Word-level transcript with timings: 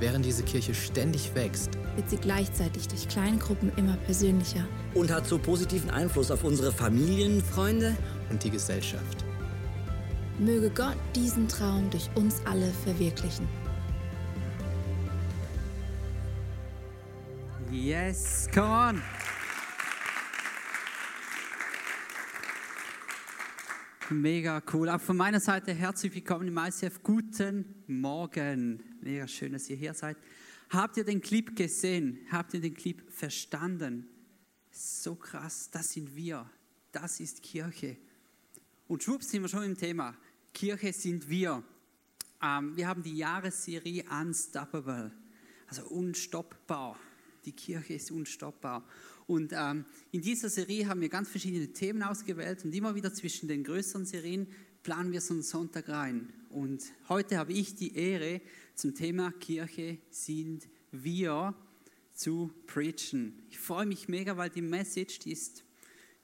Während 0.00 0.24
diese 0.24 0.42
Kirche 0.42 0.74
ständig 0.74 1.34
wächst, 1.34 1.70
wird 1.94 2.10
sie 2.10 2.16
gleichzeitig 2.16 2.88
durch 2.88 3.06
kleine 3.08 3.38
Gruppen 3.38 3.70
immer 3.76 3.96
persönlicher. 3.98 4.66
Und 4.94 5.12
hat 5.12 5.26
so 5.26 5.38
positiven 5.38 5.90
Einfluss 5.90 6.30
auf 6.30 6.42
unsere 6.42 6.72
Familien. 6.72 7.42
Freunde, 7.42 7.96
und 8.30 8.42
die 8.42 8.50
Gesellschaft. 8.50 9.24
Möge 10.38 10.70
Gott 10.70 10.96
diesen 11.14 11.46
Traum 11.46 11.88
durch 11.90 12.10
uns 12.16 12.40
alle 12.44 12.70
verwirklichen. 12.84 13.46
Yes, 17.70 18.48
come 18.52 18.66
on. 18.66 19.02
Mega 24.10 24.62
cool. 24.72 24.88
Auch 24.90 25.00
von 25.00 25.16
meiner 25.16 25.40
Seite 25.40 25.72
herzlich 25.72 26.14
willkommen 26.14 26.48
im 26.48 26.58
ICF. 26.58 27.02
Guten 27.02 27.64
Morgen. 27.86 28.93
Mega 29.04 29.28
schön, 29.28 29.52
dass 29.52 29.68
ihr 29.68 29.76
hier 29.76 29.92
seid. 29.92 30.16
Habt 30.70 30.96
ihr 30.96 31.04
den 31.04 31.20
Clip 31.20 31.54
gesehen? 31.54 32.20
Habt 32.30 32.54
ihr 32.54 32.60
den 32.62 32.72
Clip 32.72 33.02
verstanden? 33.12 34.08
So 34.70 35.14
krass, 35.14 35.68
das 35.70 35.92
sind 35.92 36.16
wir. 36.16 36.50
Das 36.90 37.20
ist 37.20 37.42
Kirche. 37.42 37.98
Und 38.88 39.02
schwupps 39.02 39.30
sind 39.30 39.42
wir 39.42 39.50
schon 39.50 39.64
im 39.64 39.76
Thema. 39.76 40.16
Kirche 40.54 40.94
sind 40.94 41.28
wir. 41.28 41.62
Ähm, 42.42 42.74
wir 42.78 42.88
haben 42.88 43.02
die 43.02 43.18
Jahresserie 43.18 44.06
Unstoppable, 44.10 45.12
also 45.66 45.84
unstoppbar. 45.88 46.98
Die 47.44 47.52
Kirche 47.52 47.92
ist 47.92 48.10
unstoppbar. 48.10 48.88
Und 49.26 49.52
ähm, 49.52 49.84
in 50.12 50.22
dieser 50.22 50.48
Serie 50.48 50.88
haben 50.88 51.02
wir 51.02 51.10
ganz 51.10 51.28
verschiedene 51.28 51.70
Themen 51.74 52.02
ausgewählt 52.02 52.64
und 52.64 52.74
immer 52.74 52.94
wieder 52.94 53.12
zwischen 53.12 53.48
den 53.48 53.64
größeren 53.64 54.06
Serien 54.06 54.46
planen 54.82 55.12
wir 55.12 55.20
so 55.20 55.34
einen 55.34 55.42
Sonntag 55.42 55.90
rein. 55.90 56.32
Und 56.50 56.84
heute 57.08 57.38
habe 57.38 57.52
ich 57.52 57.74
die 57.74 57.96
Ehre, 57.96 58.40
zum 58.74 58.94
Thema 58.94 59.32
Kirche 59.32 59.98
sind 60.10 60.68
wir 60.90 61.54
zu 62.12 62.52
preachen. 62.66 63.42
Ich 63.50 63.58
freue 63.58 63.86
mich 63.86 64.08
mega, 64.08 64.36
weil 64.36 64.50
die 64.50 64.62
Message, 64.62 65.18
die 65.20 65.32
ist 65.32 65.64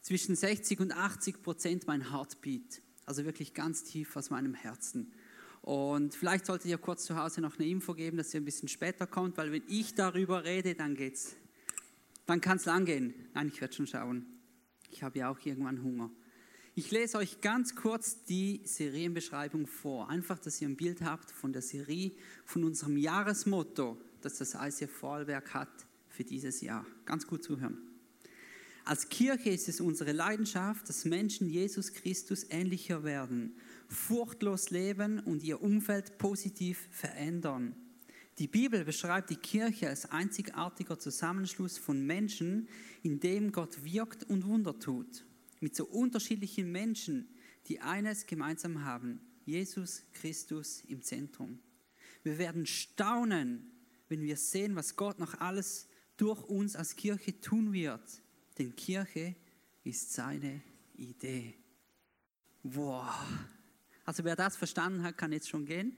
zwischen 0.01 0.37
60 0.37 0.81
und 0.81 0.93
80 0.93 1.43
Prozent 1.43 1.87
mein 1.87 2.11
Heartbeat. 2.11 2.83
Also 3.07 3.25
wirklich 3.25 3.55
ganz 3.55 3.85
tief 3.85 4.17
aus 4.17 4.31
meinem 4.31 4.55
Herzen. 4.55 5.13
Und 5.63 6.15
vielleicht 6.15 6.47
solltet 6.47 6.71
ihr 6.71 6.79
kurz 6.79 7.05
zu 7.05 7.17
Hause 7.17 7.41
noch 7.41 7.59
eine 7.59 7.69
Info 7.69 7.95
geben, 7.95 8.17
dass 8.17 8.33
ihr 8.33 8.41
ein 8.41 8.45
bisschen 8.45 8.69
später 8.69 9.07
kommt, 9.07 9.37
weil 9.37 9.53
wenn 9.53 9.63
ich 9.69 9.95
darüber 9.95 10.45
rede, 10.45 10.75
dann 10.75 10.95
geht's. 10.95 11.37
Dann 12.27 12.41
kann 12.41 12.57
es 12.57 12.65
lang 12.65 12.85
gehen. 12.85 13.13
Nein, 13.35 13.49
ich 13.49 13.61
werde 13.61 13.75
schon 13.75 13.87
schauen. 13.87 14.27
Ich 14.91 15.03
habe 15.03 15.19
ja 15.19 15.31
auch 15.31 15.39
irgendwann 15.45 15.83
Hunger. 15.83 16.11
Ich 16.77 16.93
lese 16.93 17.19
euch 17.19 17.41
ganz 17.41 17.75
kurz 17.75 18.23
die 18.25 18.61
Serienbeschreibung 18.63 19.67
vor. 19.67 20.09
Einfach, 20.09 20.39
dass 20.39 20.63
ihr 20.63 20.69
ein 20.69 20.77
Bild 20.77 21.03
habt 21.03 21.33
von 21.33 21.53
der 21.53 21.63
Serie, 21.63 22.13
von 22.45 22.63
unserem 22.63 22.97
Jahresmotto, 22.97 24.01
das 24.21 24.39
das 24.39 24.55
ICF 24.55 24.91
Vorarlberg 24.91 25.53
hat 25.53 25.87
für 26.09 26.23
dieses 26.23 26.61
Jahr. 26.61 26.87
Ganz 27.07 27.27
gut 27.27 27.43
zuhören. 27.43 27.79
Als 28.85 29.09
Kirche 29.09 29.51
ist 29.51 29.69
es 29.69 29.81
unsere 29.81 30.13
Leidenschaft, 30.13 30.89
dass 30.89 31.05
Menschen 31.05 31.51
Jesus 31.51 31.93
Christus 31.93 32.47
ähnlicher 32.51 33.03
werden, 33.03 33.57
furchtlos 33.89 34.71
leben 34.71 35.19
und 35.19 35.43
ihr 35.43 35.61
Umfeld 35.61 36.19
positiv 36.19 36.89
verändern. 36.93 37.75
Die 38.39 38.47
Bibel 38.49 38.85
beschreibt 38.85 39.31
die 39.31 39.37
Kirche 39.37 39.89
als 39.89 40.11
einzigartiger 40.11 40.99
Zusammenschluss 40.99 41.79
von 41.79 42.07
Menschen, 42.07 42.69
in 43.03 43.19
dem 43.19 43.51
Gott 43.51 43.85
wirkt 43.85 44.25
und 44.31 44.47
Wunder 44.47 44.79
tut. 44.79 45.25
Mit 45.61 45.77
so 45.77 45.85
unterschiedlichen 45.85 46.73
Menschen, 46.73 47.29
die 47.67 47.81
eines 47.81 48.27
gemeinsam 48.27 48.85
haben, 48.85 49.21
Jesus 49.45 50.03
Christus 50.13 50.83
im 50.87 51.03
Zentrum. 51.03 51.61
Wir 52.23 52.39
werden 52.39 52.67
staunen, 52.67 53.71
wenn 54.09 54.23
wir 54.23 54.37
sehen, 54.37 54.77
was 54.77 54.97
Gott 54.97 55.19
noch 55.19 55.41
alles 55.41 55.89
durch 56.17 56.43
uns 56.45 56.77
als 56.77 56.97
Kirche 56.97 57.41
tun 57.41 57.73
wird. 57.73 58.23
Denn 58.59 58.75
Kirche 58.77 59.35
ist 59.85 60.13
seine 60.13 60.63
Idee. 60.97 61.55
Wow. 62.63 63.15
Also 64.05 64.25
wer 64.25 64.37
das 64.37 64.57
verstanden 64.57 65.03
hat, 65.03 65.17
kann 65.17 65.33
jetzt 65.33 65.49
schon 65.49 65.65
gehen. 65.65 65.97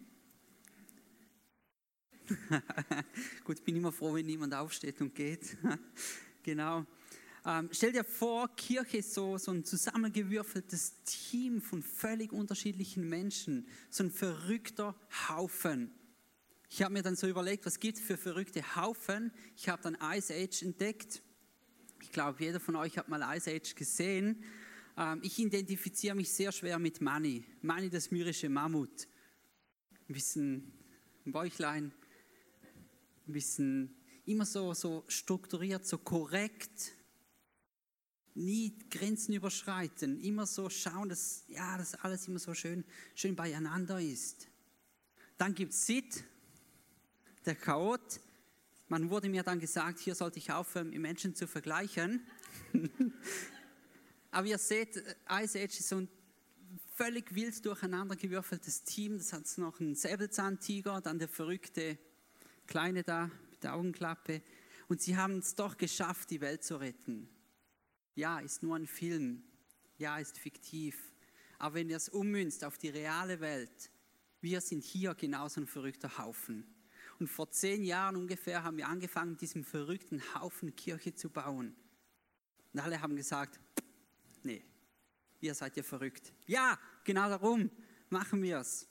Gut, 3.45 3.59
ich 3.59 3.65
bin 3.65 3.77
immer 3.77 3.93
froh, 3.93 4.15
wenn 4.15 4.27
niemand 4.27 4.55
aufsteht 4.55 5.01
und 5.01 5.15
geht. 5.15 5.57
genau. 6.43 6.87
Ähm, 7.45 7.69
stell 7.73 7.93
dir 7.93 8.05
vor, 8.05 8.55
Kirche 8.55 8.99
ist 8.99 9.15
so, 9.15 9.37
so 9.37 9.51
ein 9.51 9.65
zusammengewürfeltes 9.65 11.03
Team 11.05 11.61
von 11.61 11.83
völlig 11.83 12.33
unterschiedlichen 12.33 13.09
Menschen, 13.09 13.67
so 13.91 14.05
ein 14.05 14.11
verrückter 14.13 14.95
Haufen. 15.29 15.93
Ich 16.69 16.83
habe 16.83 16.95
mir 16.95 17.03
dann 17.03 17.17
so 17.17 17.27
überlegt, 17.27 17.67
was 17.67 17.81
gibt 17.81 17.99
es 17.99 18.05
für 18.05 18.17
verrückte 18.17 18.77
Haufen. 18.77 19.33
Ich 19.57 19.69
habe 19.69 19.83
dann 19.83 19.99
Ice 20.17 20.33
Age 20.33 20.63
entdeckt. 20.63 21.21
Ich 22.01 22.13
glaube, 22.13 22.43
jeder 22.43 22.61
von 22.61 22.77
euch 22.77 22.97
hat 22.97 23.09
mal 23.09 23.37
Ice 23.37 23.51
Age 23.51 23.75
gesehen. 23.75 24.45
Ähm, 24.97 25.21
ich 25.25 25.39
identifiziere 25.39 26.15
mich 26.15 26.33
sehr 26.33 26.53
schwer 26.53 26.79
mit 26.79 27.01
Manny. 27.01 27.45
Manny, 27.61 27.91
das 27.91 28.11
myrische 28.13 28.49
Mammut. 28.49 29.09
Ein 30.09 30.15
bisschen 30.15 30.73
Bäuchlein, 31.25 31.93
ein 33.27 33.33
bisschen 33.33 33.97
immer 34.25 34.47
so, 34.47 34.75
so 34.75 35.05
strukturiert, 35.09 35.87
so 35.87 35.99
korrekt. 35.99 36.93
Nie 38.35 38.79
Grenzen 38.91 39.35
überschreiten, 39.35 40.21
immer 40.21 40.47
so 40.47 40.71
schauen, 40.71 41.09
dass, 41.09 41.45
ja, 41.49 41.77
dass 41.77 41.95
alles 41.95 42.27
immer 42.29 42.39
so 42.39 42.55
schön, 42.55 42.85
schön 43.15 43.37
beieinander 43.37 44.01
ist. 44.01 44.49
Dann 45.37 45.55
gibt 45.55 45.73
es 45.73 45.87
Sid, 45.87 46.25
der 47.45 47.55
Chaot. 47.55 48.21
Man 48.89 49.11
wurde 49.11 49.29
mir 49.29 49.43
dann 49.43 49.59
gesagt, 49.59 49.99
hier 49.99 50.15
sollte 50.15 50.39
ich 50.39 50.53
aufhören, 50.53 50.91
Menschen 50.91 51.35
zu 51.35 51.47
vergleichen. 51.47 52.27
Aber 54.31 54.47
ihr 54.47 54.59
seht, 54.59 54.97
Ice 55.31 55.59
Age 55.59 55.81
ist 55.81 55.89
so 55.89 55.97
ein 55.97 56.09
völlig 56.95 57.35
wild 57.35 57.65
durcheinander 57.65 58.17
gewürfeltes 58.17 58.85
Team. 58.85 59.19
Das 59.19 59.33
hat 59.33 59.47
noch 59.59 59.81
einen 59.81 59.95
Säbelzahntiger, 59.95 61.01
dann 61.01 61.19
der 61.19 61.29
verrückte 61.29 61.99
Kleine 62.67 63.03
da 63.03 63.31
mit 63.51 63.63
der 63.63 63.75
Augenklappe. 63.75 64.43
Und 64.89 65.01
sie 65.01 65.17
haben 65.17 65.39
es 65.39 65.55
doch 65.55 65.77
geschafft, 65.77 66.31
die 66.31 66.41
Welt 66.41 66.65
zu 66.65 66.77
retten. 66.77 67.29
Ja, 68.15 68.41
ist 68.41 68.63
nur 68.63 68.77
ein 68.77 68.87
Film. 68.87 69.43
Ja, 69.99 70.19
ist 70.19 70.39
fiktiv. 70.39 71.13
Aber 71.59 71.77
wenn 71.77 71.89
ihr 71.89 71.97
es 71.97 72.09
ummünzt 72.09 72.65
auf 72.65 72.79
die 72.79 72.89
reale 72.89 73.41
Welt, 73.41 73.91
wir 74.41 74.61
sind 74.61 74.83
hier 74.83 75.15
genauso 75.15 75.61
ein 75.61 75.67
verrückter 75.67 76.19
Haufen. 76.19 76.67
Und 77.19 77.29
vor 77.29 77.51
zehn 77.51 77.85
Jahren 77.85 78.17
ungefähr 78.17 78.65
haben 78.65 78.77
wir 78.77 78.89
angefangen, 78.89 79.37
diesen 79.37 79.65
verrückten 79.65 80.21
Haufen 80.35 80.75
Kirche 80.75 81.15
zu 81.15 81.31
bauen. 81.31 81.77
Und 82.73 82.81
alle 82.81 83.01
haben 83.01 83.15
gesagt, 83.15 83.61
nee, 84.43 84.65
ihr 85.41 85.55
seid 85.55 85.77
ja 85.77 85.85
verrückt. 85.85 86.33
Ja, 86.47 86.79
genau 87.05 87.29
darum 87.29 87.71
machen 88.09 88.43
wir 88.43 88.59
es. 88.59 88.89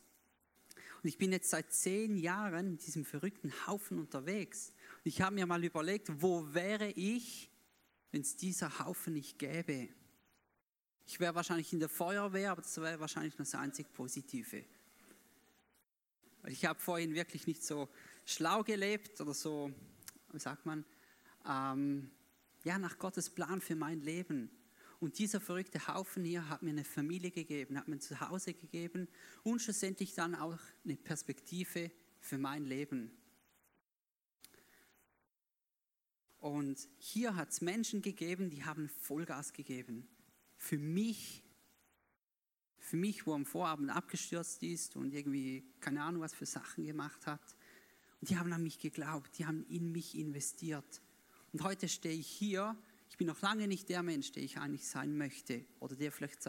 Und 1.03 1.09
ich 1.09 1.17
bin 1.17 1.31
jetzt 1.31 1.49
seit 1.49 1.73
zehn 1.73 2.15
Jahren 2.15 2.67
in 2.67 2.77
diesem 2.77 3.03
verrückten 3.03 3.51
Haufen 3.67 3.99
unterwegs. 3.99 4.71
Und 5.03 5.07
ich 5.07 5.21
habe 5.21 5.35
mir 5.35 5.45
mal 5.45 5.63
überlegt, 5.63 6.09
wo 6.21 6.53
wäre 6.53 6.91
ich, 6.91 7.50
wenn 8.11 8.21
es 8.21 8.35
dieser 8.35 8.79
Haufen 8.79 9.13
nicht 9.13 9.39
gäbe? 9.39 9.89
Ich 11.07 11.19
wäre 11.19 11.35
wahrscheinlich 11.35 11.73
in 11.73 11.79
der 11.79 11.89
Feuerwehr, 11.89 12.51
aber 12.51 12.61
das 12.61 12.77
wäre 12.77 12.99
wahrscheinlich 12.99 13.35
das 13.35 13.55
einzig 13.55 13.91
Positive. 13.93 14.63
Ich 16.47 16.65
habe 16.65 16.79
vorhin 16.79 17.13
wirklich 17.13 17.47
nicht 17.47 17.63
so 17.63 17.89
schlau 18.25 18.63
gelebt 18.63 19.19
oder 19.21 19.33
so, 19.33 19.71
wie 20.31 20.39
sagt 20.39 20.65
man, 20.65 20.85
ähm, 21.47 22.09
ja, 22.63 22.77
nach 22.77 22.97
Gottes 22.97 23.29
Plan 23.29 23.61
für 23.61 23.75
mein 23.75 24.01
Leben. 24.01 24.49
Und 24.99 25.17
dieser 25.17 25.41
verrückte 25.41 25.87
Haufen 25.87 26.23
hier 26.23 26.47
hat 26.47 26.61
mir 26.61 26.69
eine 26.69 26.83
Familie 26.83 27.31
gegeben, 27.31 27.77
hat 27.77 27.87
mir 27.87 27.95
ein 27.95 28.01
Zuhause 28.01 28.53
gegeben 28.53 29.07
und 29.43 29.61
schlussendlich 29.61 30.13
dann 30.13 30.35
auch 30.35 30.59
eine 30.85 30.95
Perspektive 30.95 31.91
für 32.19 32.37
mein 32.37 32.65
Leben. 32.65 33.11
Und 36.41 36.89
hier 36.97 37.35
hat 37.35 37.51
es 37.51 37.61
Menschen 37.61 38.01
gegeben, 38.01 38.49
die 38.49 38.65
haben 38.65 38.89
Vollgas 38.89 39.53
gegeben. 39.53 40.07
Für 40.57 40.77
mich, 40.77 41.43
für 42.77 42.97
mich, 42.97 43.25
wo 43.25 43.33
am 43.33 43.45
Vorabend 43.45 43.91
abgestürzt 43.91 44.61
ist 44.63 44.97
und 44.97 45.13
irgendwie 45.13 45.63
keine 45.79 46.03
Ahnung, 46.03 46.21
was 46.21 46.33
für 46.33 46.45
Sachen 46.45 46.83
gemacht 46.83 47.25
hat. 47.25 47.55
Und 48.19 48.29
die 48.29 48.37
haben 48.37 48.51
an 48.51 48.63
mich 48.63 48.79
geglaubt, 48.79 49.37
die 49.37 49.45
haben 49.45 49.65
in 49.69 49.93
mich 49.93 50.17
investiert. 50.17 51.01
Und 51.53 51.63
heute 51.63 51.87
stehe 51.87 52.15
ich 52.15 52.27
hier 52.27 52.75
ich 53.11 53.17
bin 53.17 53.27
noch 53.27 53.41
lange 53.41 53.67
nicht 53.67 53.89
der 53.89 54.03
Mensch, 54.03 54.31
der 54.31 54.41
ich 54.41 54.57
eigentlich 54.57 54.87
sein 54.87 55.17
möchte 55.17 55.65
oder 55.81 55.97
der 55.97 56.13
vielleicht, 56.13 56.47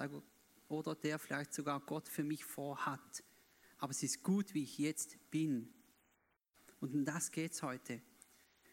oder 0.68 0.94
der 0.94 1.18
vielleicht 1.18 1.52
sogar 1.52 1.80
Gott 1.80 2.08
für 2.08 2.22
mich 2.22 2.44
vorhat. 2.44 3.24
Aber 3.78 3.90
es 3.90 4.04
ist 4.04 4.22
gut, 4.22 4.54
wie 4.54 4.62
ich 4.62 4.78
jetzt 4.78 5.18
bin. 5.32 5.74
Und 6.80 6.94
um 6.94 7.04
das 7.04 7.32
geht 7.32 7.52
es 7.52 7.62
heute. 7.64 8.00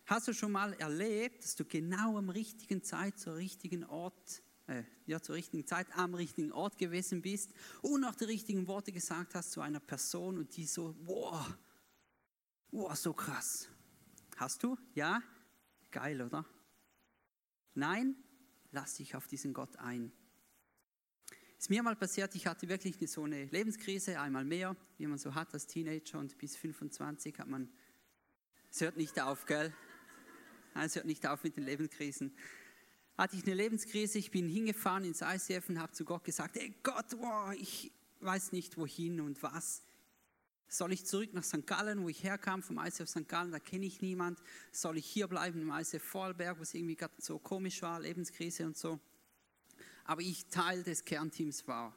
Hast 0.10 0.28
du 0.28 0.34
schon 0.34 0.52
mal 0.52 0.74
erlebt, 0.74 1.44
dass 1.44 1.56
du 1.56 1.64
genau 1.64 2.18
am 2.18 2.30
richtigen 2.30 2.82
Zeit 2.82 3.20
zur 3.20 3.36
richtigen 3.36 3.84
Ort, 3.84 4.42
äh, 4.66 4.84
ja, 5.06 5.22
zur 5.22 5.36
richtigen 5.36 5.68
Zeit 5.68 5.86
am 5.96 6.16
richtigen 6.16 6.52
Ort 6.52 6.80
gewesen 6.80 7.22
bist 7.22 7.54
und 7.84 8.04
auch 8.04 8.16
die 8.16 8.24
richtigen 8.24 8.66
Worte 8.66 8.92
gesagt 8.92 9.36
hast 9.36 9.52
zu 9.52 9.62
einer 9.62 9.80
Person 9.80 10.40
und 10.40 10.58
die 10.58 10.66
so, 10.66 10.96
wow, 11.02 11.56
wow, 12.72 12.96
so 12.96 13.14
krass. 13.14 13.70
Hast 14.38 14.64
du? 14.64 14.80
Ja? 14.96 15.22
Geil, 15.92 16.20
oder? 16.24 16.44
Nein, 17.76 18.16
lass 18.72 18.96
dich 18.96 19.16
auf 19.16 19.28
diesen 19.28 19.54
Gott 19.54 19.78
ein. 19.78 20.12
Ist 21.60 21.70
mir 21.70 21.84
mal 21.84 21.96
passiert, 21.96 22.34
ich 22.34 22.48
hatte 22.48 22.68
wirklich 22.68 22.98
so 23.12 23.26
eine 23.26 23.46
Lebenskrise, 23.46 24.20
einmal 24.20 24.44
mehr, 24.44 24.76
wie 24.98 25.06
man 25.06 25.20
so 25.20 25.36
hat 25.36 25.54
als 25.54 25.68
Teenager 25.68 26.18
und 26.18 26.36
bis 26.40 26.56
25 26.56 27.38
hat 27.38 27.48
man, 27.48 27.72
es 28.72 28.82
hört 28.82 28.98
nicht 28.98 29.22
auf, 29.22 29.46
gell? 29.46 29.72
Es 30.86 30.96
hört 30.96 31.06
nicht 31.06 31.26
auf 31.28 31.44
mit 31.44 31.58
den 31.58 31.64
Lebenskrisen. 31.64 32.34
Hatte 33.18 33.36
ich 33.36 33.44
eine 33.46 33.56
Lebenskrise, 33.56 34.18
ich 34.18 34.32
bin 34.32 34.48
hingefahren 34.48 35.04
ins 35.04 35.22
ICF 35.22 35.70
und 35.70 35.80
habe 35.80 35.92
zu 35.92 36.06
Gott 36.06 36.24
gesagt, 36.24 36.56
ey 36.58 36.74
Gott, 36.84 37.08
wow, 37.18 37.54
ich 37.54 37.92
weiß 38.22 38.52
nicht 38.52 38.78
wohin 38.78 39.20
und 39.20 39.42
was. 39.44 39.84
Soll 40.72 40.94
ich 40.94 41.06
zurück 41.06 41.34
nach 41.34 41.44
St. 41.44 41.66
Gallen, 41.66 42.04
wo 42.04 42.10
ich 42.10 42.24
herkam, 42.24 42.62
vom 42.62 42.78
ICF 42.78 43.10
St. 43.10 43.28
Gallen, 43.28 43.52
da 43.52 43.60
kenne 43.60 43.88
ich 43.88 44.02
niemand? 44.02 44.40
Soll 44.72 44.98
ich 44.98 45.06
hier 45.06 45.28
bleiben 45.28 45.62
im 45.62 45.72
ICF 45.72 46.04
Vorarlberg, 46.04 46.60
wo 46.60 46.62
es 46.62 46.74
irgendwie 46.76 46.96
gerade 46.96 47.16
so 47.18 47.40
komisch 47.40 47.82
war, 47.82 48.00
Lebenskrise 48.00 48.68
und 48.68 48.78
so? 48.78 49.00
Aber 50.06 50.22
ich 50.22 50.46
Teil 50.46 50.84
des 50.84 51.04
Kernteams 51.04 51.68
war. 51.68 51.96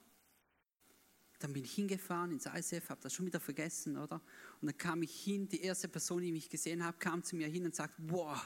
Dann 1.38 1.52
bin 1.52 1.64
ich 1.64 1.74
hingefahren 1.74 2.32
ins 2.32 2.46
ICF, 2.46 2.88
habe 2.88 3.00
das 3.02 3.12
schon 3.12 3.26
wieder 3.26 3.40
vergessen, 3.40 3.96
oder? 3.98 4.22
Und 4.60 4.68
dann 4.68 4.78
kam 4.78 5.02
ich 5.02 5.22
hin, 5.22 5.48
die 5.48 5.60
erste 5.60 5.88
Person, 5.88 6.22
die 6.22 6.32
mich 6.32 6.48
gesehen 6.48 6.84
hat, 6.84 6.98
kam 6.98 7.22
zu 7.22 7.36
mir 7.36 7.48
hin 7.48 7.64
und 7.64 7.74
sagt, 7.74 7.94
wow, 7.98 8.40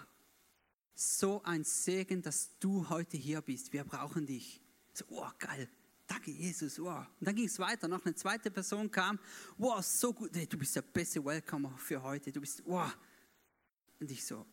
so 0.96 1.42
ein 1.42 1.62
Segen, 1.62 2.22
dass 2.22 2.58
du 2.58 2.88
heute 2.88 3.18
hier 3.18 3.42
bist, 3.42 3.72
wir 3.72 3.84
brauchen 3.84 4.26
dich. 4.26 4.62
So, 4.94 5.04
wow, 5.10 5.30
geil. 5.38 5.68
Danke, 6.06 6.30
Jesus. 6.30 6.78
Wow. 6.78 7.06
Und 7.20 7.26
dann 7.26 7.34
ging 7.34 7.46
es 7.46 7.58
weiter. 7.58 7.86
Noch 7.86 8.04
eine 8.04 8.14
zweite 8.14 8.50
Person 8.50 8.90
kam. 8.90 9.18
Wow, 9.58 9.84
so 9.84 10.12
gut. 10.12 10.30
Hey, 10.34 10.46
du 10.46 10.56
bist 10.56 10.74
der 10.74 10.82
beste 10.82 11.22
Welcomer 11.22 11.76
für 11.76 12.02
heute. 12.02 12.32
Du 12.32 12.40
bist, 12.40 12.62
wow. 12.64 12.96
Und 14.00 14.10
ich 14.10 14.24
so, 14.24 14.46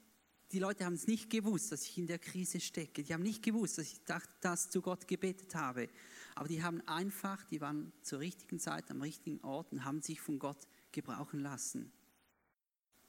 die 0.52 0.60
Leute 0.60 0.84
haben 0.84 0.96
es 0.96 1.08
nicht 1.08 1.30
gewusst, 1.30 1.72
dass 1.72 1.84
ich 1.84 1.98
in 1.98 2.08
der 2.08 2.20
Krise 2.20 2.60
stecke. 2.60 3.04
Die 3.04 3.14
haben 3.14 3.24
nicht 3.24 3.42
gewusst, 3.42 3.78
dass 3.78 3.86
ich 3.86 4.02
das 4.42 4.70
zu 4.70 4.82
Gott 4.82 5.08
gebetet 5.08 5.56
habe. 5.56 5.90
Aber 6.36 6.48
die 6.48 6.62
haben 6.62 6.82
einfach, 6.88 7.44
die 7.46 7.62
waren 7.62 7.94
zur 8.02 8.20
richtigen 8.20 8.60
Zeit 8.60 8.92
am 8.92 9.02
richtigen 9.02 9.40
Ort 9.46 9.72
und 9.72 9.86
haben 9.86 10.02
sich 10.02 10.20
von 10.20 10.40
Gott 10.40 10.68
gebrauchen 10.92 11.40
lassen. 11.40 11.92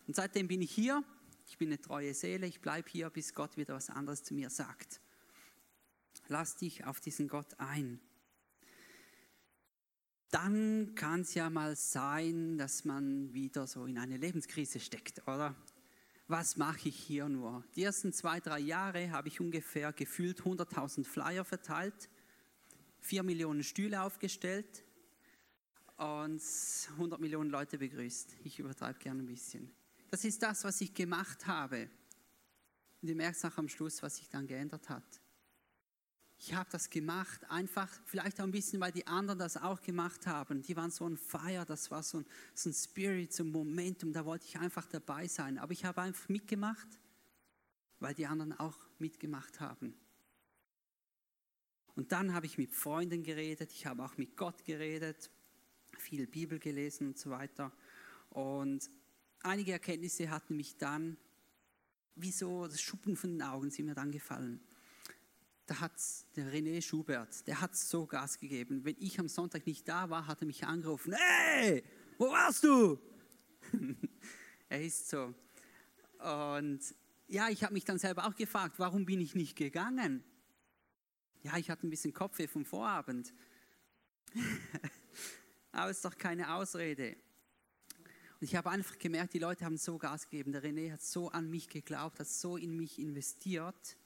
Und 0.07 0.15
seitdem 0.15 0.47
bin 0.47 0.63
ich 0.63 0.71
hier. 0.71 1.03
Ich 1.47 1.59
bin 1.59 1.69
eine 1.69 1.81
treue 1.81 2.15
Seele. 2.15 2.47
Ich 2.47 2.61
bleibe 2.61 2.89
hier, 2.91 3.11
bis 3.11 3.35
Gott 3.35 3.57
wieder 3.57 3.75
was 3.75 3.91
anderes 3.91 4.23
zu 4.23 4.35
mir 4.35 4.51
sagt. 4.51 5.01
Lass 6.29 6.57
dich 6.57 6.85
auf 6.85 7.01
diesen 7.01 7.29
Gott 7.29 7.59
ein 7.59 8.01
dann 10.35 10.97
kann 10.97 11.21
es 11.21 11.35
ja 11.35 11.49
mal 11.49 11.77
sein, 11.77 12.59
dass 12.59 12.85
man 12.85 13.33
wieder 13.33 13.69
so 13.69 13.87
in 13.87 13.99
eine 13.99 14.17
Lebenskrise 14.17 14.81
steckt, 14.81 15.23
oder? 15.29 15.55
Was 16.27 16.57
mache 16.57 16.89
ich 16.89 16.97
hier 16.97 17.29
nur? 17.29 17.63
Die 17.77 17.85
ersten 17.85 18.13
zwei, 18.13 18.41
drei 18.41 18.59
Jahre 18.59 19.13
habe 19.13 19.29
ich 19.29 19.41
ungefähr 19.41 19.93
gefühlt 19.93 20.41
100.000 20.41 21.05
Flyer 21.05 21.45
verteilt, 21.45 22.11
4 22.99 23.23
Millionen 23.23 23.63
Stühle 23.63 24.03
aufgestellt 24.03 24.83
und 25.99 26.43
100 26.95 27.21
Millionen 27.21 27.51
Leute 27.51 27.79
begrüßt. 27.79 28.35
Ich 28.43 28.59
übertreibe 28.59 28.99
gerne 28.99 29.23
ein 29.23 29.27
bisschen. 29.27 29.71
Das 30.11 30.25
ist 30.25 30.43
das, 30.43 30.65
was 30.65 30.81
ich 30.81 30.95
gemacht 30.95 31.47
habe. 31.47 31.89
Und 33.03 33.09
ihr 33.09 33.17
merkt 33.17 33.45
auch 33.45 33.59
am 33.59 33.69
Schluss, 33.69 34.03
was 34.03 34.17
sich 34.17 34.29
dann 34.29 34.47
geändert 34.47 34.89
hat 34.89 35.21
ich 36.47 36.53
habe 36.53 36.69
das 36.71 36.91
gemacht, 36.91 37.49
einfach 37.51 37.89
vielleicht 38.05 38.41
auch 38.41 38.45
ein 38.45 38.51
bisschen, 38.51 38.81
weil 38.81 38.93
die 38.93 39.07
anderen 39.07 39.39
das 39.39 39.57
auch 39.57 39.81
gemacht 39.81 40.27
haben. 40.27 40.63
Die 40.63 40.77
waren 40.77 40.91
so 40.91 41.09
ein 41.09 41.17
Feier, 41.17 41.65
das 41.65 41.91
war 41.91 42.03
so 42.03 42.19
ein, 42.19 42.27
so 42.55 42.69
ein 42.69 42.75
Spirit, 42.75 43.33
so 43.33 43.45
ein 43.45 43.51
Momentum, 43.51 44.13
da 44.13 44.25
wollte 44.25 44.47
ich 44.47 44.59
einfach 44.59 44.87
dabei 44.87 45.27
sein. 45.27 45.59
Aber 45.59 45.73
ich 45.73 45.85
habe 45.85 46.03
einfach 46.03 46.29
mitgemacht, 46.29 46.87
weil 47.99 48.15
die 48.15 48.27
anderen 48.27 48.53
auch 48.53 48.77
mitgemacht 48.99 49.61
haben. 49.61 49.95
Und 51.95 52.13
dann 52.13 52.35
habe 52.35 52.45
ich 52.47 52.59
mit 52.59 52.75
Freunden 52.75 53.23
geredet, 53.23 53.73
ich 53.73 53.87
habe 53.87 54.05
auch 54.05 54.19
mit 54.19 54.37
Gott 54.37 54.65
geredet, 54.65 55.31
viel 55.97 56.27
Bibel 56.27 56.59
gelesen 56.59 57.07
und 57.09 57.19
so 57.19 57.31
weiter. 57.31 57.73
Und 58.31 58.91
einige 59.45 59.73
Erkenntnisse 59.73 60.31
hatten 60.31 60.57
mich 60.57 60.77
dann, 60.77 61.17
wie 62.17 62.33
so 62.33 62.67
das 62.67 62.81
Schuppen 62.81 63.17
von 63.17 63.31
den 63.31 63.43
Augen 63.43 63.71
sind 63.71 63.87
mir 63.87 63.95
dann 63.95 64.13
gefallen 64.13 64.61
da 65.67 65.81
hat 65.81 65.93
der 66.37 66.53
René 66.53 66.83
Schubert, 66.83 67.47
der 67.47 67.61
hat 67.61 67.77
so 67.77 68.07
Gas 68.07 68.39
gegeben. 68.39 68.85
Wenn 68.85 68.97
ich 68.99 69.19
am 69.19 69.29
Sonntag 69.29 69.67
nicht 69.67 69.89
da 69.89 70.11
war, 70.11 70.27
hat 70.27 70.43
er 70.43 70.47
mich 70.47 70.65
angerufen, 70.65 71.15
hey, 71.15 71.83
wo 72.19 72.31
warst 72.31 72.65
du? 72.65 72.99
er 74.69 74.83
ist 74.83 75.09
so. 75.09 75.35
Und 76.19 76.81
ja, 77.29 77.49
ich 77.49 77.65
habe 77.65 77.73
mich 77.73 77.85
dann 77.85 77.99
selber 77.99 78.27
auch 78.27 78.35
gefragt, 78.35 78.79
warum 78.79 79.07
bin 79.07 79.21
ich 79.21 79.35
nicht 79.35 79.57
gegangen? 79.57 80.23
Ja, 81.43 81.57
ich 81.57 81.71
hatte 81.71 81.87
ein 81.87 81.91
bisschen 81.91 82.13
Kopfweh 82.13 82.47
vom 82.47 82.65
Vorabend. 82.65 83.33
Aber 85.73 85.91
es 85.91 85.99
ist 85.99 86.05
doch 86.05 86.17
keine 86.17 86.55
Ausrede. 86.55 87.17
Und 88.45 88.49
ich 88.49 88.57
habe 88.57 88.69
einfach 88.69 88.99
gemerkt, 88.99 89.33
die 89.33 89.39
Leute 89.39 89.65
haben 89.65 89.79
so 89.79 89.97
Gas 89.97 90.29
gegeben. 90.29 90.53
Der 90.53 90.63
René 90.63 90.93
hat 90.93 91.01
so 91.01 91.31
an 91.31 91.49
mich 91.49 91.67
geglaubt, 91.67 92.21
hat 92.21 92.27
so 92.27 92.59
in 92.59 92.77
mich 92.77 92.99
investiert 92.99 93.97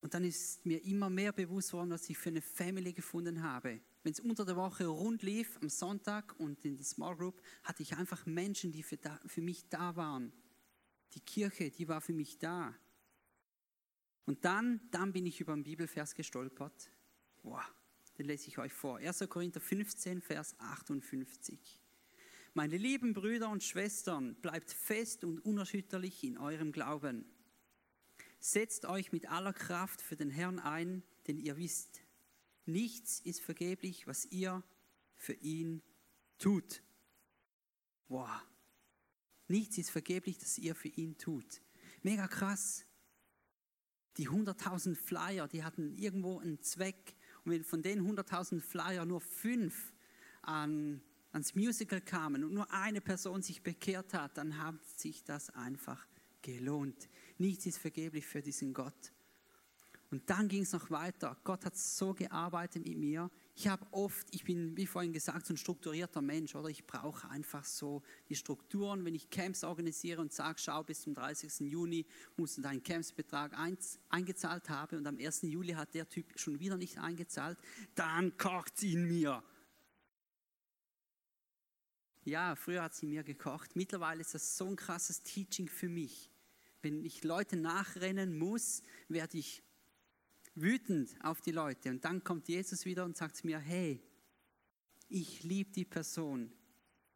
Und 0.00 0.14
dann 0.14 0.22
ist 0.22 0.64
mir 0.64 0.80
immer 0.84 1.10
mehr 1.10 1.32
bewusst 1.32 1.72
worden, 1.72 1.90
was 1.90 2.08
ich 2.08 2.16
für 2.16 2.28
eine 2.28 2.40
Family 2.40 2.92
gefunden 2.92 3.42
habe. 3.42 3.80
Wenn 4.04 4.12
es 4.12 4.20
unter 4.20 4.44
der 4.44 4.54
Woche 4.54 4.86
rund 4.86 5.24
lief, 5.24 5.58
am 5.60 5.68
Sonntag 5.68 6.38
und 6.38 6.64
in 6.64 6.76
der 6.76 6.84
Small 6.84 7.16
Group, 7.16 7.42
hatte 7.64 7.82
ich 7.82 7.96
einfach 7.96 8.24
Menschen, 8.24 8.70
die 8.70 8.84
für, 8.84 8.98
da, 8.98 9.18
für 9.26 9.42
mich 9.42 9.68
da 9.68 9.96
waren. 9.96 10.32
Die 11.14 11.20
Kirche, 11.20 11.72
die 11.72 11.88
war 11.88 12.00
für 12.00 12.12
mich 12.12 12.38
da. 12.38 12.72
Und 14.26 14.44
dann, 14.44 14.80
dann 14.92 15.12
bin 15.12 15.26
ich 15.26 15.40
über 15.40 15.54
einen 15.54 15.64
Bibelvers 15.64 16.14
gestolpert. 16.14 16.88
Boah, 17.42 17.64
den 18.16 18.26
lese 18.26 18.46
ich 18.46 18.58
euch 18.58 18.72
vor. 18.72 18.98
1. 18.98 19.28
Korinther 19.28 19.60
15, 19.60 20.22
Vers 20.22 20.54
58. 20.60 21.79
Meine 22.52 22.76
lieben 22.76 23.14
Brüder 23.14 23.48
und 23.48 23.62
Schwestern, 23.62 24.34
bleibt 24.36 24.72
fest 24.72 25.22
und 25.24 25.38
unerschütterlich 25.38 26.24
in 26.24 26.36
eurem 26.36 26.72
Glauben. 26.72 27.24
Setzt 28.40 28.86
euch 28.86 29.12
mit 29.12 29.30
aller 29.30 29.52
Kraft 29.52 30.02
für 30.02 30.16
den 30.16 30.30
Herrn 30.30 30.58
ein, 30.58 31.04
denn 31.28 31.38
ihr 31.38 31.56
wisst, 31.56 32.02
nichts 32.66 33.20
ist 33.20 33.40
vergeblich, 33.40 34.06
was 34.08 34.24
ihr 34.26 34.64
für 35.16 35.34
ihn 35.34 35.82
tut. 36.38 36.82
Wow. 38.08 38.28
Nichts 39.46 39.78
ist 39.78 39.90
vergeblich, 39.90 40.38
das 40.38 40.58
ihr 40.58 40.74
für 40.74 40.88
ihn 40.88 41.18
tut. 41.18 41.60
Mega 42.02 42.26
krass. 42.26 42.84
Die 44.16 44.28
100.000 44.28 44.96
Flyer, 44.96 45.46
die 45.46 45.62
hatten 45.62 45.96
irgendwo 45.96 46.40
einen 46.40 46.60
Zweck. 46.62 47.14
Und 47.44 47.52
wenn 47.52 47.62
von 47.62 47.82
den 47.82 48.00
100.000 48.00 48.60
Flyer 48.60 49.04
nur 49.04 49.20
fünf 49.20 49.92
an, 50.42 51.02
ans 51.32 51.54
Musical 51.54 52.00
kamen 52.00 52.44
und 52.44 52.52
nur 52.52 52.70
eine 52.72 53.00
Person 53.00 53.42
sich 53.42 53.62
bekehrt 53.62 54.14
hat, 54.14 54.36
dann 54.36 54.58
hat 54.58 54.84
sich 54.96 55.24
das 55.24 55.50
einfach 55.50 56.06
gelohnt. 56.42 57.08
Nichts 57.38 57.66
ist 57.66 57.78
vergeblich 57.78 58.26
für 58.26 58.42
diesen 58.42 58.74
Gott. 58.74 59.12
Und 60.10 60.28
dann 60.28 60.48
ging 60.48 60.62
es 60.62 60.72
noch 60.72 60.90
weiter. 60.90 61.36
Gott 61.44 61.64
hat 61.64 61.76
so 61.76 62.14
gearbeitet 62.14 62.84
mit 62.84 62.98
mir. 62.98 63.30
Ich 63.54 63.68
habe 63.68 63.86
oft, 63.92 64.26
ich 64.32 64.42
bin, 64.42 64.76
wie 64.76 64.86
vorhin 64.86 65.12
gesagt, 65.12 65.46
so 65.46 65.54
ein 65.54 65.56
strukturierter 65.56 66.20
Mensch, 66.20 66.56
oder 66.56 66.68
ich 66.68 66.84
brauche 66.84 67.30
einfach 67.30 67.64
so 67.64 68.02
die 68.28 68.34
Strukturen. 68.34 69.04
Wenn 69.04 69.14
ich 69.14 69.30
Camps 69.30 69.62
organisiere 69.62 70.20
und 70.20 70.32
sage, 70.32 70.58
schau, 70.58 70.82
bis 70.82 71.02
zum 71.02 71.14
30. 71.14 71.60
Juni 71.60 72.06
musst 72.36 72.58
du 72.58 72.62
deinen 72.62 72.82
Campsbetrag 72.82 73.56
eingezahlt 74.08 74.68
haben 74.68 74.98
und 74.98 75.06
am 75.06 75.16
1. 75.16 75.42
Juli 75.42 75.74
hat 75.74 75.94
der 75.94 76.08
Typ 76.08 76.26
schon 76.36 76.58
wieder 76.58 76.76
nicht 76.76 76.98
eingezahlt, 76.98 77.58
dann 77.94 78.36
kocht 78.36 78.72
es 78.76 78.82
in 78.82 79.06
mir. 79.06 79.44
Ja, 82.24 82.54
früher 82.54 82.82
hat 82.82 82.94
sie 82.94 83.06
mir 83.06 83.22
gekocht. 83.22 83.76
Mittlerweile 83.76 84.20
ist 84.20 84.34
das 84.34 84.56
so 84.56 84.66
ein 84.66 84.76
krasses 84.76 85.22
Teaching 85.22 85.68
für 85.68 85.88
mich. 85.88 86.30
Wenn 86.82 87.04
ich 87.04 87.24
Leute 87.24 87.56
nachrennen 87.56 88.38
muss, 88.38 88.82
werde 89.08 89.38
ich 89.38 89.62
wütend 90.54 91.14
auf 91.22 91.40
die 91.40 91.52
Leute. 91.52 91.90
Und 91.90 92.04
dann 92.04 92.24
kommt 92.24 92.48
Jesus 92.48 92.84
wieder 92.84 93.04
und 93.04 93.16
sagt 93.16 93.44
mir, 93.44 93.58
hey, 93.58 94.02
ich 95.08 95.42
liebe 95.42 95.72
die 95.72 95.84
Person. 95.84 96.52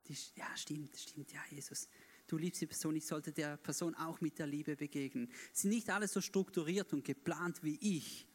Die, 0.09 0.17
ja, 0.35 0.57
stimmt, 0.57 0.97
stimmt, 0.97 1.33
ja, 1.33 1.41
Jesus. 1.51 1.89
Du 2.27 2.37
liebst 2.39 2.61
die 2.61 2.67
Person, 2.67 2.97
ich 2.97 3.07
sollte 3.07 3.33
der 3.33 3.57
Person 3.57 3.95
auch 3.95 4.21
mit 4.21 4.39
der 4.39 4.47
Liebe 4.47 4.77
begegnen. 4.77 5.31
Sie 5.53 5.63
sind 5.63 5.71
nicht 5.71 5.91
alle 5.91 6.09
so 6.09 6.21
strukturiert 6.21 6.93
und 6.93 7.05
geplant 7.05 7.63
wie 7.63 7.79
ich. 7.81 8.27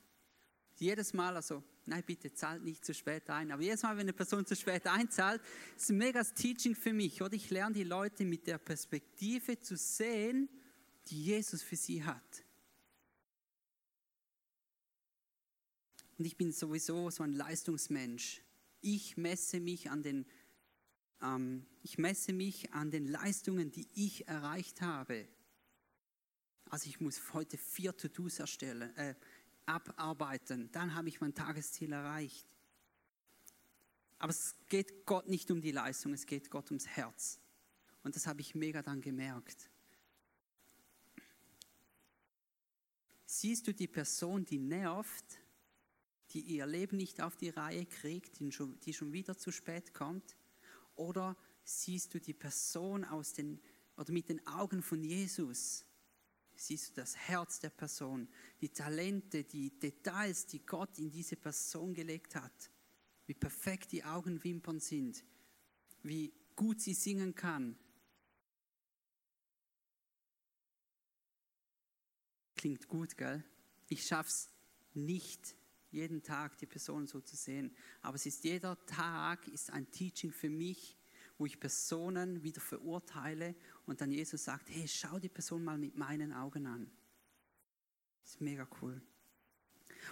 Jedes 0.79 1.13
Mal, 1.13 1.35
also, 1.35 1.61
nein, 1.85 2.03
bitte 2.05 2.33
zahlt 2.33 2.63
nicht 2.63 2.85
zu 2.85 2.93
spät 2.93 3.29
ein. 3.29 3.51
Aber 3.51 3.61
jedes 3.61 3.83
Mal, 3.83 3.95
wenn 3.97 4.01
eine 4.01 4.13
Person 4.13 4.45
zu 4.45 4.55
spät 4.55 4.87
einzahlt, 4.87 5.41
ist 5.75 5.89
ein 5.89 5.97
mega 5.97 6.23
Teaching 6.23 6.73
für 6.73 6.93
mich. 6.93 7.21
Oder 7.21 7.33
ich 7.33 7.49
lerne 7.49 7.75
die 7.75 7.83
Leute 7.83 8.23
mit 8.23 8.47
der 8.47 8.57
Perspektive 8.57 9.59
zu 9.59 9.75
sehen, 9.75 10.47
die 11.07 11.23
Jesus 11.25 11.61
für 11.61 11.75
sie 11.75 12.03
hat. 12.03 12.43
Und 16.17 16.25
ich 16.25 16.37
bin 16.37 16.51
sowieso 16.51 17.09
so 17.09 17.23
ein 17.23 17.33
Leistungsmensch. 17.33 18.41
Ich 18.81 19.17
messe 19.17 19.59
mich 19.59 19.89
an 19.89 20.01
den, 20.01 20.25
ähm, 21.21 21.65
ich 21.81 21.97
messe 21.97 22.31
mich 22.31 22.73
an 22.73 22.91
den 22.91 23.07
Leistungen, 23.07 23.71
die 23.71 23.87
ich 23.95 24.27
erreicht 24.27 24.81
habe. 24.81 25.27
Also 26.69 26.87
ich 26.87 26.99
muss 26.99 27.33
heute 27.33 27.57
vier 27.57 27.95
To-Dos 27.97 28.39
erstellen, 28.39 28.95
äh, 28.95 29.15
abarbeiten. 29.69 30.71
Dann 30.71 30.95
habe 30.95 31.09
ich 31.09 31.21
mein 31.21 31.33
Tagesziel 31.33 31.93
erreicht. 31.93 32.45
Aber 34.17 34.31
es 34.31 34.55
geht 34.67 35.05
Gott 35.05 35.29
nicht 35.29 35.49
um 35.51 35.61
die 35.61 35.71
Leistung, 35.71 36.13
es 36.13 36.25
geht 36.25 36.49
Gott 36.49 36.71
ums 36.71 36.87
Herz. 36.87 37.39
Und 38.03 38.15
das 38.15 38.27
habe 38.27 38.41
ich 38.41 38.55
mega 38.55 38.81
dann 38.81 39.01
gemerkt. 39.01 39.69
Siehst 43.25 43.67
du 43.67 43.73
die 43.73 43.87
Person, 43.87 44.43
die 44.43 44.57
nervt, 44.57 45.39
die 46.31 46.41
ihr 46.41 46.65
Leben 46.65 46.97
nicht 46.97 47.21
auf 47.21 47.37
die 47.37 47.49
Reihe 47.49 47.85
kriegt, 47.85 48.39
die 48.39 48.51
schon, 48.51 49.13
wieder 49.13 49.37
zu 49.37 49.51
spät 49.51 49.93
kommt? 49.93 50.35
Oder 50.95 51.37
siehst 51.63 52.13
du 52.13 52.19
die 52.19 52.33
Person 52.33 53.05
aus 53.05 53.33
den, 53.33 53.61
oder 53.95 54.11
mit 54.11 54.29
den 54.29 54.45
Augen 54.47 54.81
von 54.81 55.03
Jesus? 55.03 55.85
Siehst 56.61 56.89
du 56.89 56.95
das 56.95 57.15
Herz 57.15 57.61
der 57.61 57.69
Person, 57.69 58.27
die 58.59 58.67
Talente, 58.67 59.45
die 59.45 59.79
Details, 59.79 60.45
die 60.45 60.65
Gott 60.65 60.99
in 60.99 61.09
diese 61.09 61.37
Person 61.37 61.93
gelegt 61.93 62.35
hat? 62.35 62.69
Wie 63.27 63.33
perfekt 63.33 63.93
die 63.93 64.03
Augenwimpern 64.03 64.81
sind, 64.81 65.23
wie 66.03 66.33
gut 66.57 66.81
sie 66.81 66.93
singen 66.93 67.33
kann. 67.33 67.79
Klingt 72.55 72.89
gut, 72.89 73.15
gell? 73.15 73.41
Ich 73.87 74.05
schaff's 74.05 74.49
nicht 74.93 75.55
jeden 75.91 76.23
Tag 76.23 76.57
die 76.57 76.65
Person 76.65 77.07
so 77.07 77.21
zu 77.21 77.37
sehen. 77.37 77.73
Aber 78.01 78.15
es 78.15 78.25
ist 78.25 78.43
jeder 78.43 78.85
Tag 78.85 79.47
ist 79.47 79.71
ein 79.71 79.89
Teaching 79.91 80.33
für 80.33 80.49
mich, 80.49 80.98
wo 81.39 81.45
ich 81.45 81.59
Personen 81.59 82.43
wieder 82.43 82.59
verurteile 82.59 83.55
und 83.85 84.01
dann 84.01 84.11
Jesus 84.11 84.43
sagt, 84.43 84.69
hey, 84.69 84.87
schau 84.87 85.17
die 85.19 85.29
Person 85.29 85.63
mal 85.63 85.77
mit 85.77 85.95
meinen 85.95 86.33
Augen 86.33 86.67
an. 86.67 86.91
Das 88.21 88.31
ist 88.31 88.41
mega 88.41 88.67
cool. 88.81 89.01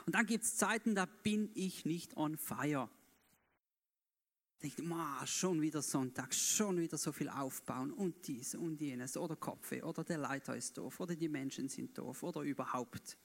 Und 0.06 0.16
dann 0.16 0.26
gibt 0.26 0.46
es 0.46 0.56
Zeiten, 0.56 0.96
da 0.96 1.06
bin 1.06 1.52
ich 1.54 1.86
nicht 1.86 2.16
on 2.16 2.38
fire. 2.38 2.90
Denkt, 4.64 4.82
schon 5.26 5.62
wieder 5.62 5.82
Sonntag, 5.82 6.34
schon 6.34 6.80
wieder 6.80 6.98
so 6.98 7.12
viel 7.12 7.30
aufbauen 7.30 7.92
und 7.92 8.28
dies 8.28 8.56
und 8.56 8.82
jenes 8.82 9.18
oder 9.18 9.36
Kopfe 9.36 9.84
oder 9.84 10.04
der 10.04 10.18
Leiter 10.18 10.56
ist 10.56 10.78
doof 10.78 11.00
oder 11.00 11.16
die 11.16 11.30
Menschen 11.30 11.70
sind 11.70 11.96
doof 11.98 12.24
oder 12.24 12.42
überhaupt. 12.42 13.18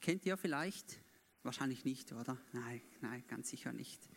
Kennt 0.00 0.26
ihr 0.26 0.36
vielleicht? 0.36 0.98
Wahrscheinlich 1.44 1.84
nicht, 1.84 2.12
oder? 2.12 2.38
Nein, 2.52 2.80
nein, 3.00 3.22
ganz 3.28 3.50
sicher 3.50 3.72
nicht. 3.72 4.08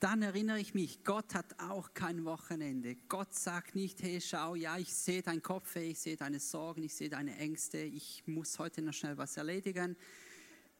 Dann 0.00 0.22
erinnere 0.22 0.60
ich 0.60 0.74
mich, 0.74 1.02
Gott 1.04 1.34
hat 1.34 1.58
auch 1.60 1.94
kein 1.94 2.24
Wochenende. 2.24 2.96
Gott 3.08 3.34
sagt 3.34 3.74
nicht, 3.74 4.02
hey, 4.02 4.20
schau, 4.20 4.54
ja, 4.54 4.76
ich 4.76 4.92
sehe 4.92 5.22
dein 5.22 5.40
Kopf, 5.40 5.76
ich 5.76 5.98
sehe 5.98 6.16
deine 6.16 6.40
Sorgen, 6.40 6.82
ich 6.82 6.94
sehe 6.94 7.08
deine 7.08 7.36
Ängste, 7.38 7.78
ich 7.78 8.22
muss 8.26 8.58
heute 8.58 8.82
noch 8.82 8.92
schnell 8.92 9.16
was 9.16 9.36
erledigen. 9.36 9.96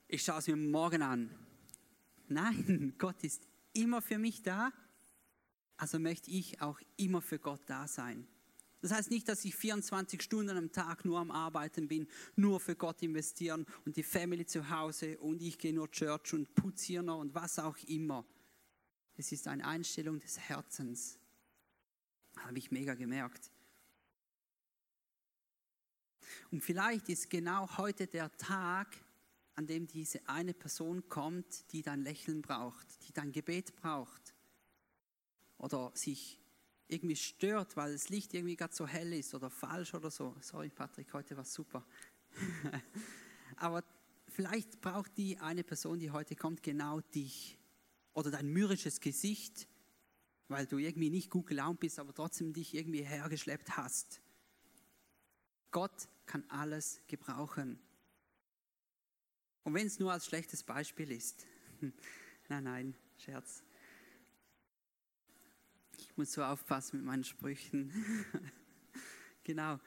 Ich 0.09 0.23
schaue 0.23 0.41
es 0.41 0.47
mir 0.47 0.57
morgen 0.57 1.03
an. 1.03 1.31
Nein, 2.29 2.95
Gott 2.99 3.23
ist 3.23 3.47
immer 3.73 4.03
für 4.03 4.19
mich 4.19 4.43
da, 4.43 4.73
also 5.77 5.99
möchte 5.99 6.31
ich 6.31 6.61
auch 6.61 6.81
immer 6.97 7.23
für 7.23 7.39
Gott 7.39 7.63
da 7.67 7.89
sein. 7.89 8.27
Das 8.85 8.93
heißt 8.93 9.11
nicht, 9.11 9.27
dass 9.29 9.45
ich 9.47 9.57
24 9.57 10.21
Stunden 10.21 10.57
am 10.57 10.71
Tag 10.71 11.07
nur 11.07 11.19
am 11.19 11.31
Arbeiten 11.31 11.89
bin, 11.89 12.07
nur 12.37 12.61
für 12.61 12.77
Gott 12.77 13.03
investieren 13.03 13.65
und 13.87 13.97
die 13.97 14.03
Family 14.03 14.45
zu 14.45 14.69
Hause 14.69 15.17
und 15.21 15.41
ich 15.41 15.57
gehe 15.57 15.73
nur 15.73 15.91
Church 15.91 16.35
und 16.35 16.55
putziere 16.55 17.03
noch 17.03 17.21
und 17.21 17.35
was 17.35 17.59
auch 17.59 17.79
immer. 17.87 18.27
Es 19.17 19.33
ist 19.33 19.47
eine 19.47 19.67
Einstellung 19.67 20.19
des 20.19 20.39
Herzens. 20.39 21.19
Habe 22.37 22.59
ich 22.59 22.71
mega 22.71 22.95
gemerkt. 22.95 23.51
Und 26.51 26.63
vielleicht 26.63 27.09
ist 27.09 27.31
genau 27.31 27.77
heute 27.79 28.07
der 28.07 28.37
Tag, 28.37 28.89
an 29.55 29.67
dem 29.67 29.87
diese 29.87 30.29
eine 30.29 30.53
Person 30.53 31.09
kommt, 31.09 31.73
die 31.73 31.83
dein 31.83 32.03
Lächeln 32.03 32.43
braucht, 32.43 32.87
die 33.07 33.13
dein 33.13 33.31
Gebet 33.31 33.77
braucht 33.77 34.35
oder 35.59 35.93
sich 35.95 36.41
irgendwie 36.89 37.17
stört, 37.17 37.77
weil 37.77 37.93
das 37.93 38.09
Licht 38.09 38.35
irgendwie 38.35 38.57
gerade 38.57 38.75
so 38.75 38.87
hell 38.87 39.13
ist 39.13 39.35
oder 39.35 39.49
falsch 39.49 39.95
oder 39.95 40.11
so. 40.11 40.37
Sorry, 40.41 40.71
Patrick, 40.71 41.13
heute 41.13 41.37
war 41.37 41.45
super. 41.45 41.87
Aber 43.57 43.85
vielleicht 44.29 44.81
braucht 44.81 45.17
die 45.17 45.39
eine 45.39 45.63
Person, 45.63 45.99
die 45.99 46.11
heute 46.11 46.35
kommt, 46.37 46.63
genau 46.63 47.01
dich. 47.01 47.59
Oder 48.15 48.31
dein 48.31 48.47
mürrisches 48.47 49.01
Gesicht, 49.01 49.69
weil 50.49 50.67
du 50.67 50.79
irgendwie 50.79 51.11
nicht 51.11 51.31
gut 51.31 51.47
gelaunt 51.47 51.81
bist, 51.81 51.99
aber 51.99 52.15
trotzdem 52.15 52.53
dich 52.53 52.75
irgendwie 52.75 53.03
hergeschleppt 53.03 53.77
hast. 53.77 54.21
Gott 55.71 56.09
kann 56.27 56.45
alles 56.49 57.03
gebrauchen. 57.09 57.79
Und 59.65 59.75
wenn 59.75 59.87
es 59.87 59.99
nur 59.99 60.13
als 60.13 60.27
schlechtes 60.27 60.63
Beispiel 60.63 61.11
ist. 61.11 61.47
nein, 62.49 62.65
nein, 62.65 62.95
Scherz. 63.19 63.63
Ich 65.99 66.17
muss 66.17 66.33
so 66.33 66.45
aufpassen 66.45 66.99
mit 66.99 67.07
meinen 67.07 67.25
Sprüchen. 67.25 67.93
genau. 69.45 69.81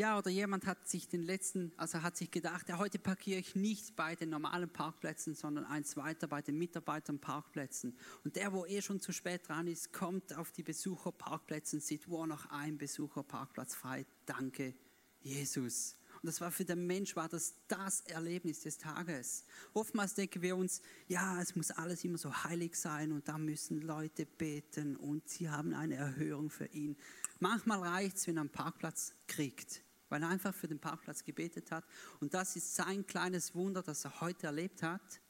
Ja, 0.00 0.16
oder 0.16 0.30
jemand 0.30 0.64
hat 0.64 0.88
sich 0.88 1.08
den 1.08 1.20
letzten, 1.20 1.72
also 1.76 2.00
hat 2.00 2.16
sich 2.16 2.30
gedacht, 2.30 2.70
ja, 2.70 2.78
heute 2.78 2.98
parkiere 2.98 3.38
ich 3.38 3.54
nicht 3.54 3.96
bei 3.96 4.14
den 4.16 4.30
normalen 4.30 4.70
Parkplätzen, 4.70 5.34
sondern 5.34 5.66
eins 5.66 5.94
weiter 5.94 6.26
bei 6.26 6.40
den 6.40 6.56
Mitarbeitern-Parkplätzen. 6.56 7.94
Und 8.24 8.36
der, 8.36 8.54
wo 8.54 8.64
eh 8.64 8.80
schon 8.80 9.00
zu 9.00 9.12
spät 9.12 9.46
dran 9.46 9.66
ist, 9.66 9.92
kommt 9.92 10.34
auf 10.38 10.52
die 10.52 10.62
Besucherparkplätze 10.62 11.76
und 11.76 11.82
sieht, 11.82 12.08
wo 12.08 12.24
noch 12.24 12.46
ein 12.46 12.78
Besucherparkplatz 12.78 13.74
frei. 13.74 14.06
Danke, 14.24 14.72
Jesus. 15.20 15.96
Und 16.22 16.28
das 16.28 16.40
war 16.40 16.50
für 16.50 16.64
den 16.64 16.86
Mensch 16.86 17.14
war 17.14 17.28
das 17.28 17.56
das 17.68 18.00
Erlebnis 18.06 18.60
des 18.60 18.78
Tages. 18.78 19.44
Oftmals 19.74 20.14
denken 20.14 20.40
wir 20.40 20.56
uns, 20.56 20.80
ja, 21.08 21.42
es 21.42 21.54
muss 21.56 21.70
alles 21.70 22.04
immer 22.04 22.16
so 22.16 22.32
heilig 22.44 22.74
sein 22.74 23.12
und 23.12 23.28
da 23.28 23.36
müssen 23.36 23.82
Leute 23.82 24.24
beten 24.24 24.96
und 24.96 25.28
sie 25.28 25.50
haben 25.50 25.74
eine 25.74 25.96
Erhörung 25.96 26.48
für 26.48 26.68
ihn. 26.68 26.96
Manchmal 27.38 27.80
reicht 27.80 28.16
es, 28.16 28.26
wenn 28.26 28.38
er 28.38 28.42
einen 28.42 28.50
Parkplatz 28.50 29.12
kriegt, 29.26 29.82
weil 30.10 30.22
er 30.22 30.28
einfach 30.28 30.54
für 30.54 30.68
den 30.68 30.78
Parkplatz 30.78 31.24
gebetet 31.24 31.70
hat. 31.70 31.84
Und 32.20 32.34
das 32.34 32.56
ist 32.56 32.74
sein 32.74 33.06
kleines 33.06 33.54
Wunder, 33.54 33.82
das 33.82 34.04
er 34.04 34.20
heute 34.20 34.48
erlebt 34.48 34.82
hat 34.82 35.20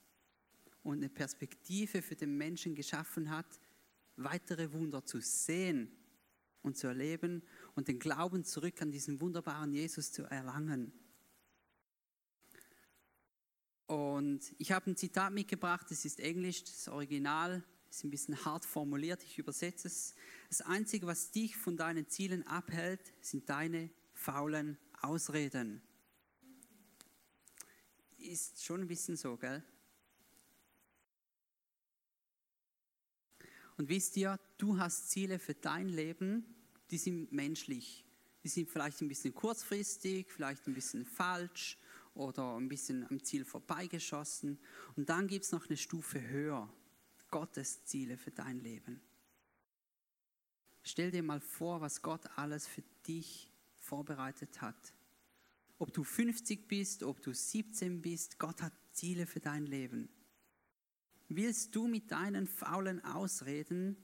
und 0.83 0.99
eine 0.99 1.09
Perspektive 1.09 2.03
für 2.03 2.17
den 2.17 2.37
Menschen 2.37 2.75
geschaffen 2.75 3.31
hat, 3.31 3.61
weitere 4.17 4.73
Wunder 4.73 5.05
zu 5.05 5.21
sehen 5.21 5.93
und 6.63 6.77
zu 6.77 6.89
erleben 6.89 7.43
und 7.75 7.89
den 7.89 7.99
Glauben 7.99 8.45
zurück 8.45 8.83
an 8.83 8.91
diesen 8.91 9.21
wunderbaren 9.21 9.73
Jesus 9.73 10.11
zu 10.13 10.25
erlangen. 10.25 10.93
Und 13.87 14.55
ich 14.59 14.73
habe 14.73 14.91
ein 14.91 14.97
Zitat 14.97 15.33
mitgebracht, 15.33 15.87
das 15.91 16.05
ist 16.05 16.21
Englisch, 16.21 16.65
das 16.65 16.89
Original 16.89 17.65
ist 17.91 18.05
ein 18.05 18.11
bisschen 18.11 18.45
hart 18.45 18.65
formuliert, 18.65 19.23
ich 19.25 19.39
übersetze 19.39 19.89
es. 19.89 20.15
Das 20.49 20.61
Einzige, 20.61 21.07
was 21.07 21.33
dich 21.33 21.57
von 21.57 21.77
deinen 21.77 22.09
Zielen 22.09 22.47
abhält, 22.47 23.13
sind 23.21 23.49
deine 23.49 23.91
faulen 24.21 24.77
Ausreden. 25.01 25.81
Ist 28.19 28.63
schon 28.63 28.83
ein 28.83 28.87
bisschen 28.87 29.17
so, 29.17 29.39
gell? 29.39 29.63
Und 33.79 33.89
wisst 33.89 34.19
ihr, 34.19 34.39
du 34.59 34.79
hast 34.79 35.09
Ziele 35.11 35.39
für 35.39 35.55
dein 35.55 35.89
Leben, 35.89 36.45
die 36.91 36.99
sind 36.99 37.33
menschlich. 37.33 38.05
Die 38.45 38.49
sind 38.49 38.69
vielleicht 38.69 39.01
ein 39.01 39.09
bisschen 39.09 39.35
kurzfristig, 39.35 40.31
vielleicht 40.31 40.67
ein 40.67 40.75
bisschen 40.75 41.07
falsch 41.07 41.79
oder 42.13 42.57
ein 42.59 42.69
bisschen 42.69 43.07
am 43.09 43.25
Ziel 43.25 43.47
vorbeigeschossen. 43.47 44.59
Und 44.97 45.09
dann 45.09 45.29
gibt 45.29 45.47
es 45.47 45.53
noch 45.53 45.67
eine 45.67 45.79
Stufe 45.79 46.21
höher, 46.21 46.71
Gottes 47.31 47.87
Ziele 47.87 48.19
für 48.19 48.31
dein 48.31 48.61
Leben. 48.61 49.01
Stell 50.83 51.11
dir 51.11 51.23
mal 51.23 51.41
vor, 51.41 51.81
was 51.81 52.03
Gott 52.03 52.27
alles 52.37 52.67
für 52.67 52.83
dich 53.07 53.50
vorbereitet 53.91 54.61
hat. 54.61 54.95
Ob 55.79 55.93
du 55.93 56.05
50 56.05 56.69
bist, 56.69 57.03
ob 57.03 57.21
du 57.21 57.33
17 57.33 58.01
bist, 58.01 58.39
Gott 58.39 58.63
hat 58.63 58.73
Ziele 58.93 59.27
für 59.27 59.41
dein 59.41 59.67
Leben. 59.67 60.09
Willst 61.29 61.75
du 61.75 61.89
mit 61.89 62.11
deinen 62.11 62.47
faulen 62.47 63.05
Ausreden 63.05 63.97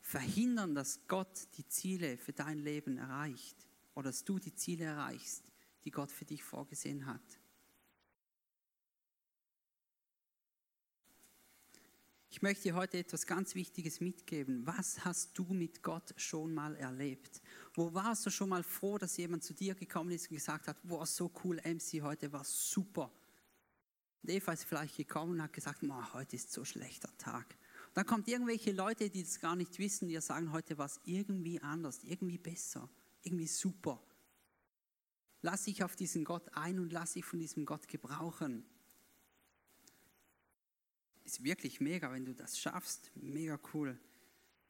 verhindern, 0.00 0.74
dass 0.74 1.06
Gott 1.06 1.48
die 1.56 1.66
Ziele 1.66 2.18
für 2.18 2.32
dein 2.32 2.58
Leben 2.58 2.98
erreicht 2.98 3.56
oder 3.94 4.10
dass 4.10 4.24
du 4.24 4.38
die 4.38 4.54
Ziele 4.54 4.84
erreichst, 4.84 5.44
die 5.84 5.90
Gott 5.90 6.10
für 6.10 6.24
dich 6.24 6.42
vorgesehen 6.42 7.06
hat. 7.06 7.40
Ich 12.32 12.42
möchte 12.42 12.62
dir 12.64 12.74
heute 12.74 12.98
etwas 12.98 13.26
ganz 13.26 13.54
Wichtiges 13.54 14.00
mitgeben. 14.00 14.64
Was 14.64 15.04
hast 15.04 15.36
du 15.36 15.44
mit 15.52 15.82
Gott 15.82 16.14
schon 16.16 16.54
mal 16.54 16.76
erlebt? 16.76 17.42
Wo 17.74 17.92
warst 17.94 18.26
du 18.26 18.30
schon 18.30 18.48
mal 18.48 18.62
froh, 18.62 18.98
dass 18.98 19.16
jemand 19.16 19.44
zu 19.44 19.54
dir 19.54 19.74
gekommen 19.74 20.10
ist 20.10 20.30
und 20.30 20.36
gesagt 20.36 20.66
hat, 20.66 20.76
wow, 20.82 21.06
so 21.06 21.30
cool, 21.44 21.60
MC, 21.64 22.02
heute 22.02 22.32
war 22.32 22.44
super. 22.44 23.12
Und 24.22 24.30
Eva 24.30 24.52
ist 24.52 24.64
vielleicht 24.64 24.96
gekommen 24.96 25.32
und 25.34 25.42
hat 25.42 25.52
gesagt, 25.52 25.82
heute 26.12 26.36
ist 26.36 26.52
so 26.52 26.64
schlechter 26.64 27.16
Tag. 27.16 27.56
Dann 27.94 28.06
kommt 28.06 28.28
irgendwelche 28.28 28.72
Leute, 28.72 29.08
die 29.08 29.22
das 29.22 29.40
gar 29.40 29.56
nicht 29.56 29.78
wissen, 29.78 30.08
die 30.08 30.20
sagen, 30.20 30.52
heute 30.52 30.78
war 30.78 30.86
es 30.86 31.00
irgendwie 31.04 31.60
anders, 31.60 32.02
irgendwie 32.04 32.38
besser, 32.38 32.88
irgendwie 33.22 33.46
super. 33.46 34.02
Lass 35.42 35.64
dich 35.64 35.82
auf 35.82 35.96
diesen 35.96 36.24
Gott 36.24 36.54
ein 36.54 36.78
und 36.78 36.92
lass 36.92 37.14
dich 37.14 37.24
von 37.24 37.38
diesem 37.38 37.64
Gott 37.64 37.88
gebrauchen. 37.88 38.64
Ist 41.24 41.42
wirklich 41.42 41.80
mega, 41.80 42.12
wenn 42.12 42.24
du 42.24 42.34
das 42.34 42.58
schaffst. 42.58 43.10
Mega 43.14 43.58
cool. 43.72 43.98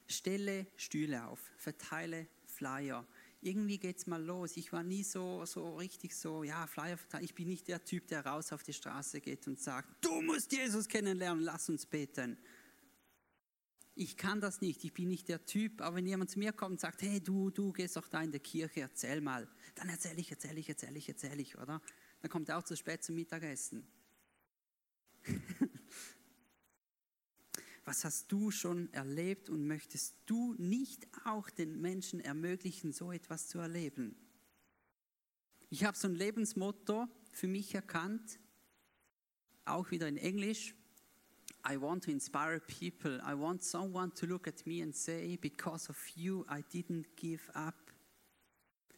Stelle 0.06 0.66
Stühle 0.76 1.26
auf, 1.26 1.40
verteile 1.56 2.28
Flyer. 2.60 3.06
Irgendwie 3.40 3.80
es 3.82 4.06
mal 4.06 4.22
los. 4.22 4.58
Ich 4.58 4.70
war 4.70 4.82
nie 4.82 5.02
so, 5.02 5.46
so 5.46 5.76
richtig 5.76 6.14
so, 6.14 6.44
ja, 6.44 6.66
Flyer 6.66 6.98
verteilen. 6.98 7.24
Ich 7.24 7.34
bin 7.34 7.48
nicht 7.48 7.66
der 7.68 7.82
Typ, 7.82 8.06
der 8.08 8.26
raus 8.26 8.52
auf 8.52 8.62
die 8.62 8.74
Straße 8.74 9.22
geht 9.22 9.46
und 9.48 9.58
sagt, 9.58 9.88
du 10.04 10.20
musst 10.20 10.52
Jesus 10.52 10.86
kennenlernen, 10.86 11.42
lass 11.42 11.70
uns 11.70 11.86
beten 11.86 12.36
ich 14.00 14.16
kann 14.16 14.40
das 14.40 14.62
nicht, 14.62 14.82
ich 14.82 14.94
bin 14.94 15.08
nicht 15.08 15.28
der 15.28 15.44
Typ, 15.44 15.82
aber 15.82 15.96
wenn 15.96 16.06
jemand 16.06 16.30
zu 16.30 16.38
mir 16.38 16.52
kommt 16.52 16.72
und 16.72 16.80
sagt, 16.80 17.02
hey 17.02 17.20
du, 17.20 17.50
du 17.50 17.70
gehst 17.70 17.96
doch 17.96 18.08
da 18.08 18.22
in 18.22 18.30
der 18.30 18.40
Kirche, 18.40 18.80
erzähl 18.80 19.20
mal, 19.20 19.46
dann 19.74 19.90
erzähle 19.90 20.20
ich, 20.20 20.30
erzähle 20.30 20.58
ich, 20.58 20.70
erzähle 20.70 20.96
ich, 20.96 21.08
erzähle 21.08 21.42
ich, 21.42 21.58
oder? 21.58 21.82
Dann 22.22 22.30
kommt 22.30 22.48
er 22.48 22.56
auch 22.56 22.62
zu 22.62 22.76
spät 22.76 23.04
zum 23.04 23.16
Mittagessen. 23.16 23.86
Was 27.90 28.04
hast 28.04 28.30
du 28.30 28.52
schon 28.52 28.88
erlebt 28.92 29.50
und 29.50 29.66
möchtest 29.66 30.14
du 30.26 30.54
nicht 30.58 31.08
auch 31.24 31.50
den 31.50 31.80
Menschen 31.80 32.20
ermöglichen, 32.20 32.92
so 32.92 33.10
etwas 33.10 33.48
zu 33.48 33.58
erleben? 33.58 34.14
Ich 35.70 35.82
habe 35.82 35.98
so 35.98 36.06
ein 36.06 36.14
Lebensmotto 36.14 37.08
für 37.32 37.48
mich 37.48 37.74
erkannt, 37.74 38.38
auch 39.64 39.90
wieder 39.90 40.06
in 40.06 40.18
Englisch. 40.18 40.76
I 41.68 41.80
want 41.80 42.04
to 42.04 42.12
inspire 42.12 42.60
people. 42.60 43.20
I 43.26 43.36
want 43.36 43.64
someone 43.64 44.14
to 44.14 44.24
look 44.24 44.46
at 44.46 44.64
me 44.68 44.84
and 44.84 44.94
say, 44.94 45.36
because 45.36 45.90
of 45.90 45.98
you, 46.10 46.44
I 46.48 46.62
didn't 46.72 47.06
give 47.16 47.52
up. 47.56 47.74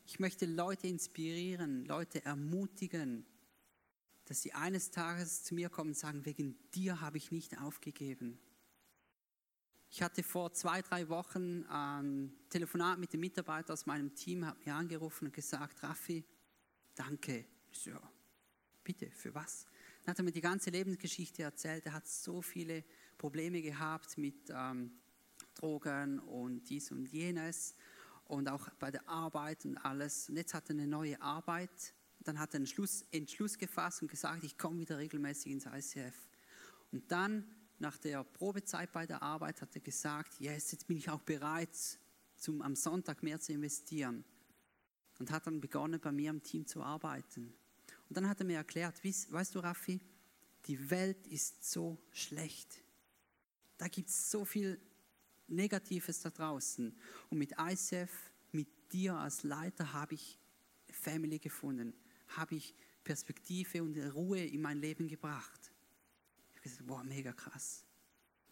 Ich 0.05 0.21
möchte 0.21 0.45
Leute 0.45 0.87
inspirieren, 0.89 1.87
Leute 1.87 2.27
ermutigen, 2.27 3.25
dass 4.27 4.43
sie 4.43 4.53
eines 4.53 4.91
Tages 4.91 5.45
zu 5.45 5.55
mir 5.55 5.71
kommen 5.71 5.93
und 5.93 5.97
sagen, 5.97 6.27
wegen 6.27 6.59
dir 6.75 7.01
habe 7.01 7.17
ich 7.17 7.31
nicht 7.31 7.59
aufgegeben. 7.59 8.39
Ich 9.95 10.01
hatte 10.01 10.23
vor 10.23 10.55
zwei, 10.55 10.81
drei 10.81 11.07
Wochen 11.11 11.67
ein 11.67 12.33
Telefonat 12.49 12.99
mit 12.99 13.13
dem 13.13 13.21
Mitarbeiter 13.21 13.75
aus 13.75 13.85
meinem 13.85 14.15
Team, 14.15 14.47
hat 14.47 14.65
mir 14.65 14.75
angerufen 14.75 15.27
und 15.27 15.35
gesagt, 15.35 15.83
Raffi, 15.83 16.25
danke. 16.95 17.45
Ja, 17.85 18.01
bitte, 18.83 19.11
für 19.11 19.35
was? 19.35 19.67
Dann 20.03 20.13
hat 20.13 20.19
er 20.19 20.25
mir 20.25 20.33
die 20.33 20.41
ganze 20.41 20.71
Lebensgeschichte 20.71 21.43
erzählt. 21.43 21.85
Er 21.85 21.93
hat 21.93 22.09
so 22.09 22.41
viele 22.41 22.85
Probleme 23.19 23.61
gehabt 23.61 24.17
mit 24.17 24.49
ähm, 24.49 24.93
Drogen 25.55 26.21
und 26.21 26.71
dies 26.71 26.91
und 26.91 27.05
jenes 27.13 27.75
und 28.25 28.49
auch 28.49 28.71
bei 28.79 28.91
der 28.91 29.07
Arbeit 29.07 29.67
und 29.67 29.77
alles. 29.77 30.31
Und 30.31 30.39
jetzt 30.39 30.55
hat 30.55 30.71
er 30.71 30.75
eine 30.75 30.87
neue 30.87 31.21
Arbeit. 31.21 31.93
Dann 32.21 32.39
hat 32.39 32.55
er 32.55 32.61
einen 32.61 32.67
Schluss, 32.67 33.05
Entschluss 33.11 33.59
gefasst 33.59 34.01
und 34.01 34.09
gesagt, 34.09 34.43
ich 34.43 34.57
komme 34.57 34.79
wieder 34.79 34.97
regelmäßig 34.97 35.53
ins 35.53 35.67
ICF. 35.67 36.17
Und 36.93 37.13
dann, 37.13 37.45
nach 37.83 37.99
der 37.99 38.23
Probezeit 38.23 38.93
bei 38.93 39.07
der 39.07 39.23
Arbeit, 39.23 39.61
hat 39.61 39.75
er 39.75 39.81
gesagt, 39.81 40.41
yes, 40.41 40.71
jetzt 40.71 40.87
bin 40.87 40.97
ich 40.97 41.11
auch 41.11 41.21
bereit, 41.21 41.77
zum, 42.37 42.63
am 42.63 42.77
Sonntag 42.77 43.23
mehr 43.23 43.41
zu 43.41 43.53
investieren. 43.53 44.25
Und 45.19 45.31
hat 45.31 45.47
dann 45.47 45.61
begonnen, 45.61 46.01
bei 46.01 46.13
mir 46.13 46.31
im 46.31 46.43
Team 46.43 46.67
zu 46.67 46.83
arbeiten. 46.83 47.53
Und 48.09 48.17
dann 48.17 48.29
hat 48.29 48.41
er 48.41 48.47
mir 48.47 48.57
erklärt, 48.57 49.03
weißt 49.05 49.55
du, 49.55 49.59
Raffi, 49.59 50.01
die 50.67 50.91
Welt 50.91 51.27
ist 51.27 51.71
so 51.71 51.99
schlecht. 52.13 52.83
Da 53.79 53.89
gibt 53.89 54.09
es 54.09 54.31
so 54.31 54.45
viel 54.45 54.81
Negatives 55.49 56.21
da 56.21 56.31
draußen. 56.31 56.97
Und 57.31 57.39
mit 57.39 57.53
ICF, 57.59 58.13
mit 58.53 58.93
dir 58.93 59.15
als 59.17 59.43
Leiter, 59.43 59.93
habe 59.93 60.15
ich 60.15 60.39
Family 60.89 61.41
gefunden, 61.41 61.95
habe 62.29 62.55
ich 62.55 62.75
Perspektive 63.03 63.83
und 63.83 63.99
Ruhe 64.15 64.45
in 64.45 64.63
mein 64.63 64.79
Leben 64.79 65.09
gebracht. 65.09 65.62
Habe 66.63 66.71
gesagt, 66.71 66.87
boah, 66.87 67.03
mega 67.03 67.33
krass. 67.33 67.85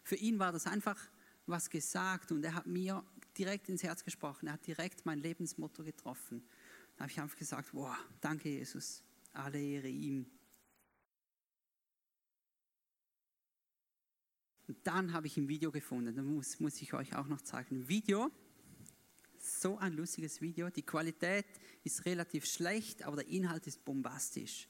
Für 0.03 0.15
ihn 0.15 0.37
war 0.37 0.51
das 0.51 0.67
einfach 0.67 0.99
was 1.45 1.69
gesagt 1.69 2.33
und 2.33 2.43
er 2.43 2.55
hat 2.55 2.67
mir 2.67 3.05
direkt 3.37 3.69
ins 3.69 3.83
Herz 3.83 4.03
gesprochen. 4.03 4.47
Er 4.47 4.53
hat 4.53 4.67
direkt 4.67 5.05
mein 5.05 5.19
Lebensmotto 5.19 5.81
getroffen. 5.81 6.43
Da 6.97 7.03
habe 7.03 7.11
ich 7.11 7.21
einfach 7.21 7.37
gesagt, 7.37 7.71
boah, 7.71 7.97
danke 8.19 8.49
Jesus. 8.49 9.01
Alle 9.31 9.61
Ehre 9.61 9.87
ihm. 9.87 10.29
Und 14.67 14.85
dann 14.85 15.13
habe 15.13 15.27
ich 15.27 15.37
ein 15.37 15.47
Video 15.47 15.71
gefunden, 15.71 16.13
das 16.13 16.25
muss, 16.25 16.59
muss 16.59 16.81
ich 16.81 16.93
euch 16.93 17.15
auch 17.15 17.27
noch 17.27 17.41
zeigen. 17.41 17.77
Ein 17.77 17.87
Video, 17.87 18.29
so 19.37 19.77
ein 19.77 19.93
lustiges 19.93 20.41
Video. 20.41 20.69
Die 20.69 20.85
Qualität 20.85 21.45
ist 21.85 22.05
relativ 22.05 22.45
schlecht, 22.45 23.03
aber 23.03 23.17
der 23.17 23.27
Inhalt 23.27 23.67
ist 23.67 23.85
bombastisch. 23.85 24.67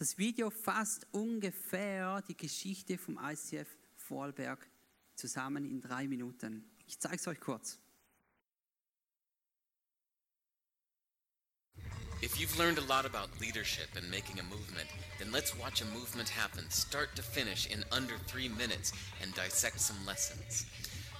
Das 0.00 0.16
Video 0.16 0.48
fasst 0.48 1.06
ungefähr 1.12 2.22
die 2.22 2.34
Geschichte 2.34 2.96
vom 2.96 3.18
ICF 3.22 3.68
Vorarlberg 3.96 4.66
zusammen 5.14 5.66
in 5.66 5.82
drei 5.82 6.08
Minuten. 6.08 6.64
Ich 6.86 6.98
zeige 6.98 7.16
es 7.16 7.28
euch 7.28 7.38
kurz. 7.38 7.78
If 12.22 12.38
you've 12.38 12.56
learned 12.56 12.78
a 12.78 12.86
lot 12.88 13.04
about 13.04 13.28
leadership 13.42 13.88
and 13.94 14.10
making 14.10 14.40
a 14.40 14.42
movement, 14.44 14.88
then 15.18 15.30
let's 15.32 15.54
watch 15.58 15.82
a 15.82 15.86
movement 15.92 16.30
happen 16.30 16.64
start 16.70 17.14
to 17.14 17.22
finish 17.22 17.66
in 17.66 17.84
under 17.92 18.16
three 18.26 18.48
minutes 18.48 18.94
and 19.22 19.34
dissect 19.34 19.80
some 19.80 19.98
lessons. 20.06 20.64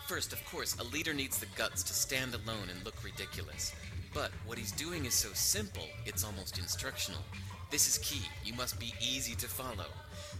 First, 0.06 0.32
of 0.32 0.42
course, 0.46 0.74
a 0.80 0.84
leader 0.84 1.12
needs 1.12 1.38
the 1.38 1.52
guts 1.54 1.82
to 1.82 1.92
stand 1.92 2.32
alone 2.32 2.70
and 2.70 2.82
look 2.86 3.04
ridiculous. 3.04 3.74
But 4.14 4.30
what 4.46 4.56
he's 4.56 4.72
doing 4.72 5.04
is 5.04 5.12
so 5.12 5.28
simple, 5.34 5.86
it's 6.06 6.24
almost 6.24 6.56
instructional. 6.56 7.20
This 7.70 7.86
is 7.86 7.98
key. 7.98 8.22
You 8.44 8.52
must 8.54 8.80
be 8.80 8.92
easy 9.00 9.36
to 9.36 9.46
follow. 9.46 9.86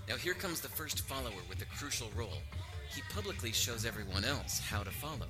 Now, 0.08 0.16
here 0.16 0.34
comes 0.34 0.60
the 0.60 0.68
first 0.68 1.02
follower 1.02 1.42
with 1.48 1.62
a 1.62 1.76
crucial 1.76 2.08
role. 2.16 2.38
He 2.92 3.02
publicly 3.14 3.52
shows 3.52 3.86
everyone 3.86 4.24
else 4.24 4.58
how 4.58 4.82
to 4.82 4.90
follow. 4.90 5.28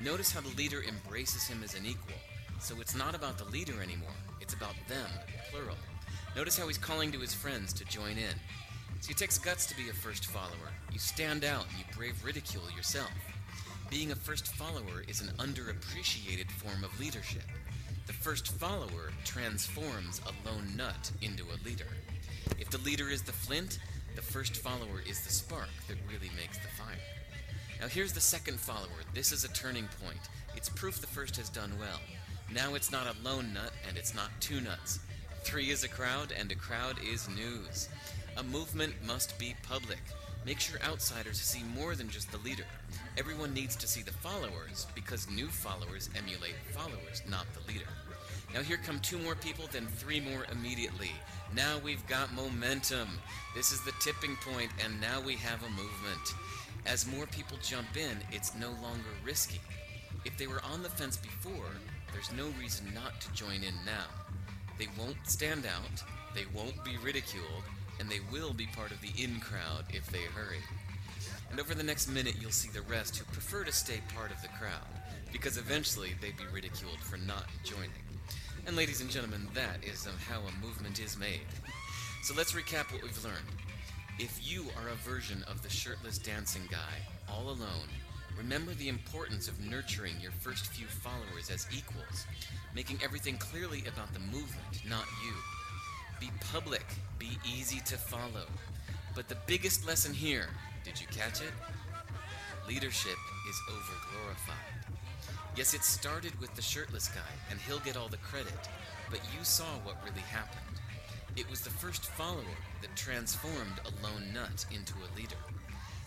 Notice 0.00 0.30
how 0.30 0.40
the 0.40 0.56
leader 0.56 0.84
embraces 0.86 1.48
him 1.48 1.62
as 1.64 1.74
an 1.74 1.84
equal. 1.84 2.14
So 2.60 2.80
it's 2.80 2.94
not 2.94 3.16
about 3.16 3.38
the 3.38 3.44
leader 3.46 3.82
anymore, 3.82 4.14
it's 4.40 4.54
about 4.54 4.74
them, 4.88 5.10
plural. 5.50 5.76
Notice 6.36 6.56
how 6.56 6.68
he's 6.68 6.78
calling 6.78 7.10
to 7.10 7.18
his 7.18 7.34
friends 7.34 7.72
to 7.72 7.84
join 7.86 8.12
in. 8.12 8.34
So 9.00 9.10
it 9.10 9.16
takes 9.16 9.36
guts 9.36 9.66
to 9.66 9.76
be 9.76 9.88
a 9.88 9.92
first 9.92 10.26
follower. 10.26 10.70
You 10.92 11.00
stand 11.00 11.44
out 11.44 11.66
and 11.70 11.78
you 11.78 11.84
brave 11.96 12.24
ridicule 12.24 12.70
yourself. 12.76 13.10
Being 13.90 14.12
a 14.12 14.16
first 14.16 14.46
follower 14.54 15.02
is 15.08 15.20
an 15.20 15.28
underappreciated 15.38 16.52
form 16.52 16.84
of 16.84 16.98
leadership. 17.00 17.42
The 18.06 18.12
first 18.12 18.52
follower 18.52 19.10
transforms 19.24 20.20
a 20.24 20.48
lone 20.48 20.76
nut 20.76 21.10
into 21.22 21.42
a 21.44 21.58
leader. 21.64 21.88
If 22.56 22.70
the 22.70 22.78
leader 22.78 23.08
is 23.08 23.22
the 23.22 23.32
flint, 23.32 23.80
the 24.14 24.22
first 24.22 24.56
follower 24.58 25.02
is 25.04 25.22
the 25.22 25.32
spark 25.32 25.68
that 25.88 25.96
really 26.08 26.30
makes 26.36 26.58
the 26.58 26.68
fire. 26.68 26.94
Now 27.80 27.88
here's 27.88 28.12
the 28.12 28.20
second 28.20 28.60
follower. 28.60 29.02
This 29.12 29.32
is 29.32 29.44
a 29.44 29.52
turning 29.52 29.88
point. 30.04 30.20
It's 30.54 30.68
proof 30.68 31.00
the 31.00 31.08
first 31.08 31.36
has 31.36 31.48
done 31.48 31.72
well. 31.80 32.00
Now 32.54 32.74
it's 32.74 32.92
not 32.92 33.08
a 33.08 33.28
lone 33.28 33.52
nut 33.52 33.72
and 33.88 33.96
it's 33.96 34.14
not 34.14 34.30
two 34.38 34.60
nuts. 34.60 35.00
Three 35.42 35.70
is 35.70 35.82
a 35.82 35.88
crowd 35.88 36.32
and 36.38 36.52
a 36.52 36.54
crowd 36.54 36.98
is 37.04 37.28
news. 37.28 37.88
A 38.36 38.42
movement 38.44 38.94
must 39.04 39.36
be 39.36 39.56
public. 39.64 40.00
Make 40.46 40.60
sure 40.60 40.78
outsiders 40.84 41.40
see 41.40 41.64
more 41.76 41.96
than 41.96 42.08
just 42.08 42.30
the 42.30 42.38
leader. 42.38 42.66
Everyone 43.18 43.52
needs 43.52 43.74
to 43.74 43.88
see 43.88 44.02
the 44.02 44.12
followers 44.12 44.86
because 44.94 45.28
new 45.28 45.48
followers 45.48 46.08
emulate 46.16 46.54
followers, 46.70 47.20
not 47.28 47.46
the 47.52 47.72
leader. 47.72 47.88
Now 48.54 48.62
here 48.62 48.76
come 48.76 49.00
two 49.00 49.18
more 49.18 49.34
people, 49.34 49.64
then 49.72 49.88
three 49.88 50.20
more 50.20 50.46
immediately. 50.52 51.10
Now 51.52 51.78
we've 51.82 52.06
got 52.06 52.32
momentum. 52.32 53.08
This 53.56 53.72
is 53.72 53.84
the 53.84 53.92
tipping 53.98 54.36
point, 54.36 54.70
and 54.84 55.00
now 55.00 55.20
we 55.20 55.34
have 55.34 55.64
a 55.64 55.70
movement. 55.70 56.34
As 56.86 57.08
more 57.08 57.26
people 57.26 57.58
jump 57.60 57.96
in, 57.96 58.16
it's 58.30 58.54
no 58.54 58.68
longer 58.80 59.10
risky. 59.24 59.60
If 60.24 60.38
they 60.38 60.46
were 60.46 60.62
on 60.62 60.80
the 60.80 60.90
fence 60.90 61.16
before, 61.16 61.72
there's 62.12 62.32
no 62.32 62.46
reason 62.56 62.86
not 62.94 63.20
to 63.20 63.32
join 63.32 63.64
in 63.64 63.74
now. 63.84 64.06
They 64.78 64.86
won't 64.96 65.16
stand 65.24 65.66
out, 65.66 66.04
they 66.36 66.44
won't 66.54 66.84
be 66.84 66.98
ridiculed, 66.98 67.64
and 68.00 68.08
they 68.08 68.20
will 68.32 68.52
be 68.52 68.66
part 68.66 68.90
of 68.90 69.00
the 69.00 69.12
in 69.22 69.40
crowd 69.40 69.84
if 69.90 70.06
they 70.06 70.22
hurry. 70.34 70.60
And 71.50 71.60
over 71.60 71.74
the 71.74 71.82
next 71.82 72.08
minute, 72.08 72.36
you'll 72.40 72.50
see 72.50 72.70
the 72.70 72.82
rest 72.82 73.16
who 73.16 73.24
prefer 73.26 73.64
to 73.64 73.72
stay 73.72 74.00
part 74.14 74.30
of 74.30 74.42
the 74.42 74.48
crowd, 74.48 74.86
because 75.32 75.56
eventually 75.58 76.14
they'd 76.20 76.36
be 76.36 76.44
ridiculed 76.52 76.98
for 76.98 77.16
not 77.16 77.46
joining. 77.64 77.90
And 78.66 78.76
ladies 78.76 79.00
and 79.00 79.10
gentlemen, 79.10 79.48
that 79.54 79.84
is 79.84 80.06
um, 80.06 80.14
how 80.28 80.40
a 80.40 80.64
movement 80.66 81.00
is 81.00 81.18
made. 81.18 81.46
So 82.22 82.34
let's 82.34 82.52
recap 82.52 82.92
what 82.92 83.02
we've 83.02 83.24
learned. 83.24 83.46
If 84.18 84.40
you 84.42 84.64
are 84.82 84.88
a 84.88 85.08
version 85.08 85.44
of 85.48 85.62
the 85.62 85.70
shirtless 85.70 86.18
dancing 86.18 86.66
guy, 86.70 87.04
all 87.30 87.44
alone, 87.44 87.88
remember 88.36 88.74
the 88.74 88.88
importance 88.88 89.46
of 89.46 89.64
nurturing 89.64 90.14
your 90.20 90.32
first 90.32 90.66
few 90.66 90.86
followers 90.86 91.50
as 91.50 91.66
equals, 91.70 92.26
making 92.74 92.98
everything 93.04 93.36
clearly 93.38 93.84
about 93.86 94.12
the 94.12 94.20
movement, 94.20 94.82
not 94.88 95.04
you. 95.24 95.32
Be 96.20 96.30
public, 96.52 96.84
be 97.18 97.38
easy 97.44 97.80
to 97.86 97.96
follow. 97.96 98.46
But 99.14 99.28
the 99.28 99.36
biggest 99.46 99.86
lesson 99.86 100.14
here, 100.14 100.48
did 100.84 101.00
you 101.00 101.06
catch 101.08 101.40
it? 101.40 101.52
Leadership 102.68 103.16
is 103.48 103.60
overglorified. 103.70 104.96
Yes, 105.56 105.74
it 105.74 105.84
started 105.84 106.38
with 106.40 106.54
the 106.54 106.62
shirtless 106.62 107.08
guy, 107.08 107.32
and 107.50 107.60
he'll 107.60 107.80
get 107.80 107.96
all 107.96 108.08
the 108.08 108.16
credit, 108.18 108.68
but 109.10 109.20
you 109.36 109.44
saw 109.44 109.64
what 109.84 110.02
really 110.04 110.20
happened. 110.20 110.60
It 111.36 111.48
was 111.50 111.60
the 111.60 111.70
first 111.70 112.06
follower 112.06 112.42
that 112.82 112.96
transformed 112.96 113.80
a 113.84 114.04
lone 114.04 114.32
nut 114.32 114.64
into 114.70 114.94
a 114.94 115.14
leader. 115.16 115.36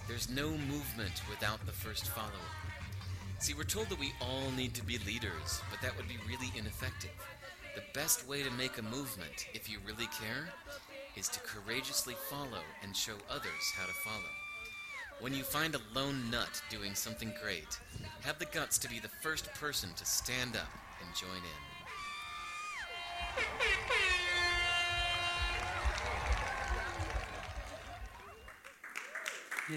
There's 0.08 0.30
no 0.30 0.50
movement 0.50 1.22
without 1.30 1.64
the 1.66 1.72
first 1.72 2.08
follower. 2.08 2.50
See, 3.38 3.54
we're 3.54 3.64
told 3.64 3.90
that 3.90 4.00
we 4.00 4.14
all 4.20 4.52
need 4.58 4.74
to 4.74 4.84
be 4.84 4.98
leaders, 5.00 5.62
but 5.70 5.82
that 5.82 5.96
would 5.96 6.08
be 6.08 6.18
really 6.28 6.52
ineffective. 6.58 7.12
The 7.76 7.84
best 7.94 8.28
way 8.28 8.44
to 8.44 8.50
make 8.52 8.78
a 8.78 8.82
movement, 8.82 9.48
if 9.54 9.70
you 9.70 9.78
really 9.86 10.08
care, 10.08 10.50
is 11.16 11.28
to 11.30 11.40
courageously 11.42 12.16
follow 12.30 12.64
and 12.84 12.96
show 12.96 13.16
others 13.30 13.74
how 13.76 13.86
to 13.86 13.94
follow. 13.94 14.34
When 15.20 15.34
you 15.34 15.44
find 15.44 15.76
a 15.76 15.82
lone 15.94 16.30
nut 16.32 16.62
doing 16.70 16.96
something 16.96 17.34
great, 17.44 17.80
have 18.22 18.40
the 18.40 18.46
guts 18.46 18.78
to 18.80 18.90
be 18.90 19.00
the 19.00 19.10
first 19.22 19.54
person 19.54 19.90
to 19.96 20.06
stand 20.06 20.56
up 20.56 20.70
and 21.04 21.16
join 21.16 21.30
in. 21.38 21.70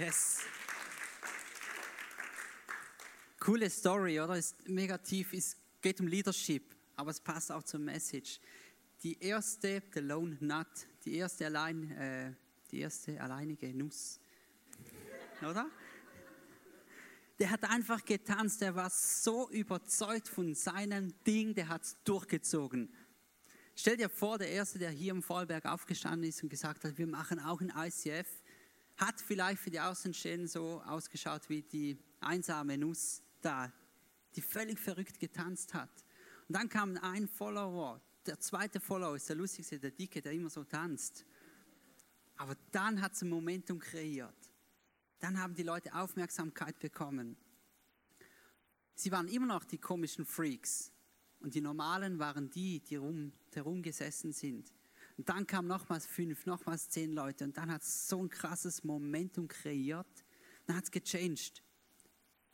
Yes. 0.01 0.41
Coole 3.41 3.69
Story, 3.69 4.19
oder? 4.19 4.37
Ist 4.37 4.55
mega 4.69 4.97
tief, 4.97 5.35
es 5.35 5.57
geht 5.83 6.01
um 6.01 6.07
Leadership, 6.07 6.63
aber 6.97 7.11
es 7.11 7.21
passt 7.21 7.51
auch 7.51 7.63
zur 7.63 7.81
Message. 7.81 8.41
Die 9.03 9.19
erste, 9.23 9.83
the 9.93 10.01
Lone 10.01 10.37
Nut, 10.41 10.67
die 11.05 11.17
erste 11.17 11.47
allein, 11.47 11.91
äh, 11.93 12.33
die 12.71 12.81
erste 12.81 13.21
alleinige 13.21 13.75
Nuss, 13.75 14.21
oder? 15.43 15.69
Der 17.39 17.51
hat 17.51 17.65
einfach 17.65 18.05
getanzt, 18.05 18.61
der 18.61 18.77
war 18.77 18.91
so 18.91 19.51
überzeugt 19.51 20.29
von 20.29 20.55
seinem 20.55 21.13
Ding, 21.25 21.55
der 21.55 21.69
hat 21.69 21.83
es 21.83 21.97
durchgezogen. 22.05 22.95
Stell 23.75 23.97
dir 23.97 24.09
vor, 24.09 24.39
der 24.39 24.51
Erste, 24.51 24.79
der 24.79 24.91
hier 24.91 25.13
im 25.13 25.23
Vollberg 25.23 25.65
aufgestanden 25.67 26.29
ist 26.29 26.43
und 26.43 26.51
gesagt 26.51 26.85
hat, 26.85 26.99
wir 26.99 27.07
machen 27.07 27.41
auch 27.41 27.61
ein 27.61 27.73
ICF, 27.75 28.29
hat 28.97 29.21
vielleicht 29.21 29.61
für 29.61 29.71
die 29.71 29.81
Außenstehenden 29.81 30.47
so 30.47 30.83
ausgeschaut 30.83 31.49
wie 31.49 31.63
die 31.63 31.99
einsame 32.21 32.79
Nuss 32.79 33.23
da, 33.41 33.73
die 34.37 34.43
völlig 34.43 34.79
verrückt 34.79 35.19
getanzt 35.19 35.75
hat. 35.75 35.91
Und 36.53 36.59
dann 36.59 36.69
kam 36.69 36.99
ein 36.99 37.27
Follower, 37.29 37.99
der 38.27 38.39
zweite 38.39 38.79
Follower 38.79 39.17
ist 39.17 39.27
der 39.27 39.37
lustigste, 39.37 39.79
der 39.79 39.91
Dicke, 39.91 40.21
der 40.21 40.33
immer 40.33 40.51
so 40.51 40.63
tanzt. 40.65 41.25
Aber 42.37 42.55
dann 42.71 43.01
hat 43.01 43.15
es 43.15 43.23
ein 43.23 43.31
Momentum 43.31 43.79
kreiert. 43.79 44.37
Dann 45.19 45.41
haben 45.41 45.55
die 45.55 45.63
Leute 45.63 45.95
Aufmerksamkeit 45.95 46.79
bekommen. 46.79 47.39
Sie 48.95 49.11
waren 49.11 49.29
immer 49.29 49.47
noch 49.47 49.65
die 49.65 49.79
komischen 49.79 50.27
Freaks. 50.27 50.93
Und 51.41 51.55
die 51.55 51.63
Normalen 51.63 52.19
waren 52.19 52.51
die, 52.51 52.81
die 52.81 52.97
rum, 52.97 53.33
herumgesessen 53.55 54.35
sind. 54.35 54.75
Und 55.17 55.31
dann 55.31 55.47
kamen 55.47 55.69
nochmals 55.69 56.05
fünf, 56.05 56.45
nochmals 56.45 56.91
zehn 56.91 57.15
Leute. 57.15 57.45
Und 57.45 57.57
dann 57.57 57.73
hat 57.73 57.81
es 57.81 58.09
so 58.09 58.23
ein 58.23 58.29
krasses 58.29 58.85
Momentum 58.85 59.49
kreiert. 59.49 60.23
Dann 60.67 60.77
hat 60.77 60.85
es 60.85 60.91
gechanged. 60.91 61.63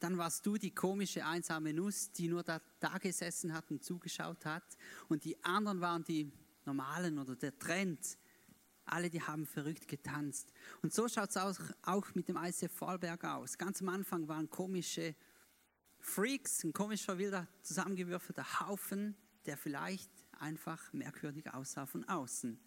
Dann 0.01 0.17
warst 0.19 0.47
du 0.47 0.57
die 0.57 0.75
komische 0.75 1.25
einsame 1.25 1.73
Nuss, 1.73 2.13
die 2.13 2.29
nur 2.29 2.43
da, 2.43 2.61
da 2.81 2.99
gesessen 2.99 3.53
hat 3.53 3.71
und 3.71 3.83
zugeschaut 3.83 4.45
hat. 4.45 4.77
Und 5.09 5.25
die 5.25 5.43
anderen 5.45 5.81
waren 5.81 6.05
die 6.05 6.31
Normalen 6.65 7.19
oder 7.19 7.35
der 7.35 7.59
Trend. 7.59 8.19
Alle, 8.85 9.11
die 9.11 9.23
haben 9.23 9.45
verrückt 9.47 9.89
getanzt. 9.89 10.53
Und 10.83 10.95
so 10.95 11.09
schaut 11.09 11.31
es 11.31 11.37
auch, 11.37 11.59
auch 11.83 12.15
mit 12.15 12.29
dem 12.29 12.37
ICF 12.37 12.73
Vorarlberg 12.73 13.25
aus. 13.25 13.59
Ganz 13.59 13.83
am 13.83 13.89
Anfang 13.89 14.29
waren 14.29 14.49
komische 14.49 15.15
Freaks, 16.01 16.65
ein 16.65 16.73
komischer, 16.73 17.19
wilder, 17.19 17.49
zusammengewürfelter 17.63 18.61
Haufen, 18.61 19.17
der 19.47 19.57
vielleicht 19.57 20.11
einfach 20.39 20.93
merkwürdig 20.93 21.53
aussah 21.53 21.87
von 21.87 22.05
außen. 22.05 22.59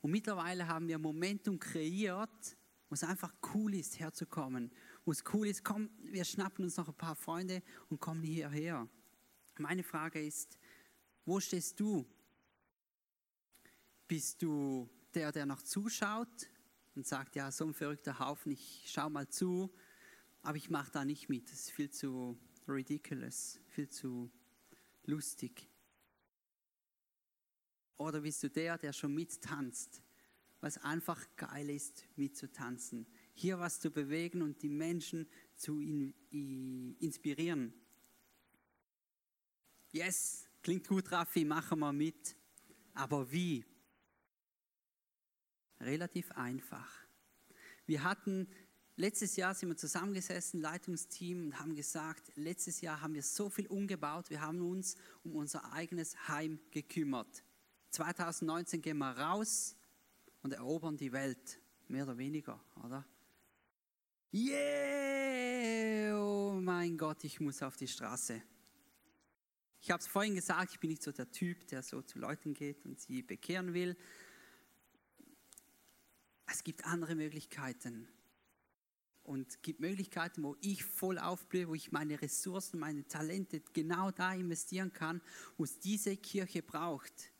Und 0.00 0.10
mittlerweile 0.10 0.68
haben 0.68 0.86
wir 0.86 0.98
Momentum 0.98 1.58
kreiert, 1.58 2.56
wo 2.88 2.94
es 2.94 3.02
einfach 3.02 3.32
cool 3.54 3.74
ist, 3.74 3.98
herzukommen. 3.98 4.70
Wo 5.04 5.12
es 5.12 5.22
cool 5.32 5.46
ist, 5.46 5.64
komm, 5.64 5.90
wir 6.02 6.24
schnappen 6.24 6.64
uns 6.64 6.76
noch 6.76 6.88
ein 6.88 6.94
paar 6.94 7.14
Freunde 7.14 7.62
und 7.90 8.00
kommen 8.00 8.22
hierher. 8.22 8.88
Meine 9.58 9.82
Frage 9.82 10.24
ist, 10.24 10.58
wo 11.24 11.40
stehst 11.40 11.78
du? 11.78 12.06
Bist 14.08 14.42
du 14.42 14.88
der, 15.14 15.32
der 15.32 15.46
noch 15.46 15.62
zuschaut 15.62 16.50
und 16.94 17.06
sagt, 17.06 17.36
ja, 17.36 17.50
so 17.50 17.66
ein 17.66 17.74
verrückter 17.74 18.18
Haufen, 18.18 18.52
ich 18.52 18.84
schau 18.88 19.10
mal 19.10 19.28
zu, 19.28 19.72
aber 20.42 20.56
ich 20.56 20.70
mache 20.70 20.90
da 20.90 21.04
nicht 21.04 21.28
mit. 21.28 21.50
Das 21.50 21.60
ist 21.60 21.70
viel 21.70 21.90
zu 21.90 22.38
ridiculous, 22.68 23.60
viel 23.68 23.88
zu 23.88 24.30
lustig. 25.04 25.68
Oder 27.96 28.20
bist 28.20 28.42
du 28.42 28.50
der, 28.50 28.76
der 28.78 28.92
schon 28.92 29.14
mittanzt, 29.14 30.02
was 30.60 30.78
einfach 30.78 31.24
geil 31.36 31.70
ist, 31.70 32.04
mitzutanzen, 32.16 33.06
hier 33.34 33.58
was 33.58 33.80
zu 33.80 33.90
bewegen 33.90 34.42
und 34.42 34.62
die 34.62 34.68
Menschen 34.68 35.28
zu 35.56 35.80
in, 35.80 36.14
in, 36.30 36.96
inspirieren? 36.98 37.74
Yes, 39.92 40.48
klingt 40.62 40.88
gut, 40.88 41.12
Raffi, 41.12 41.44
machen 41.44 41.78
wir 41.80 41.92
mit. 41.92 42.36
Aber 42.94 43.30
wie? 43.30 43.64
Relativ 45.80 46.32
einfach. 46.32 46.90
Wir 47.86 48.02
hatten 48.02 48.48
Letztes 48.96 49.34
Jahr 49.34 49.54
sind 49.54 49.70
wir 49.70 49.76
zusammengesessen, 49.76 50.60
Leitungsteam, 50.60 51.46
und 51.46 51.58
haben 51.58 51.74
gesagt, 51.74 52.30
letztes 52.36 52.80
Jahr 52.80 53.00
haben 53.00 53.14
wir 53.14 53.24
so 53.24 53.50
viel 53.50 53.66
umgebaut, 53.66 54.30
wir 54.30 54.40
haben 54.40 54.60
uns 54.60 54.96
um 55.24 55.34
unser 55.34 55.72
eigenes 55.72 56.28
Heim 56.28 56.60
gekümmert. 56.70 57.42
2019 57.90 58.82
gehen 58.82 58.98
wir 58.98 59.10
raus 59.10 59.76
und 60.42 60.52
erobern 60.52 60.96
die 60.96 61.10
Welt, 61.10 61.60
mehr 61.88 62.04
oder 62.04 62.18
weniger, 62.18 62.64
oder? 62.84 63.04
Yeah! 64.36 66.18
Oh 66.18 66.54
mein 66.54 66.98
Gott, 66.98 67.22
ich 67.22 67.38
muss 67.38 67.62
auf 67.62 67.76
die 67.76 67.86
Straße. 67.86 68.42
Ich 69.80 69.92
habe 69.92 70.00
es 70.00 70.08
vorhin 70.08 70.34
gesagt, 70.34 70.72
ich 70.72 70.80
bin 70.80 70.90
nicht 70.90 71.04
so 71.04 71.12
der 71.12 71.30
Typ, 71.30 71.68
der 71.68 71.84
so 71.84 72.02
zu 72.02 72.18
Leuten 72.18 72.52
geht 72.52 72.84
und 72.84 72.98
sie 72.98 73.22
bekehren 73.22 73.74
will. 73.74 73.96
Es 76.46 76.64
gibt 76.64 76.84
andere 76.84 77.14
Möglichkeiten 77.14 78.08
und 79.22 79.62
gibt 79.62 79.78
Möglichkeiten, 79.78 80.42
wo 80.42 80.56
ich 80.60 80.82
voll 80.82 81.20
aufblühe, 81.20 81.68
wo 81.68 81.76
ich 81.76 81.92
meine 81.92 82.20
Ressourcen, 82.20 82.80
meine 82.80 83.06
Talente 83.06 83.62
genau 83.72 84.10
da 84.10 84.34
investieren 84.34 84.92
kann, 84.92 85.22
wo 85.56 85.62
es 85.62 85.78
diese 85.78 86.16
Kirche 86.16 86.60
braucht. 86.60 87.30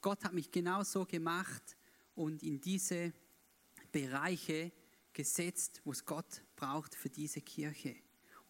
Gott 0.00 0.24
hat 0.24 0.32
mich 0.32 0.50
genau 0.50 0.82
so 0.82 1.06
gemacht 1.06 1.76
und 2.16 2.42
in 2.42 2.60
diese 2.60 3.12
Bereiche 3.92 4.72
gesetzt, 5.16 5.80
wo 5.84 5.92
es 5.92 6.04
Gott 6.04 6.42
braucht 6.56 6.94
für 6.94 7.08
diese 7.08 7.40
Kirche. 7.40 7.96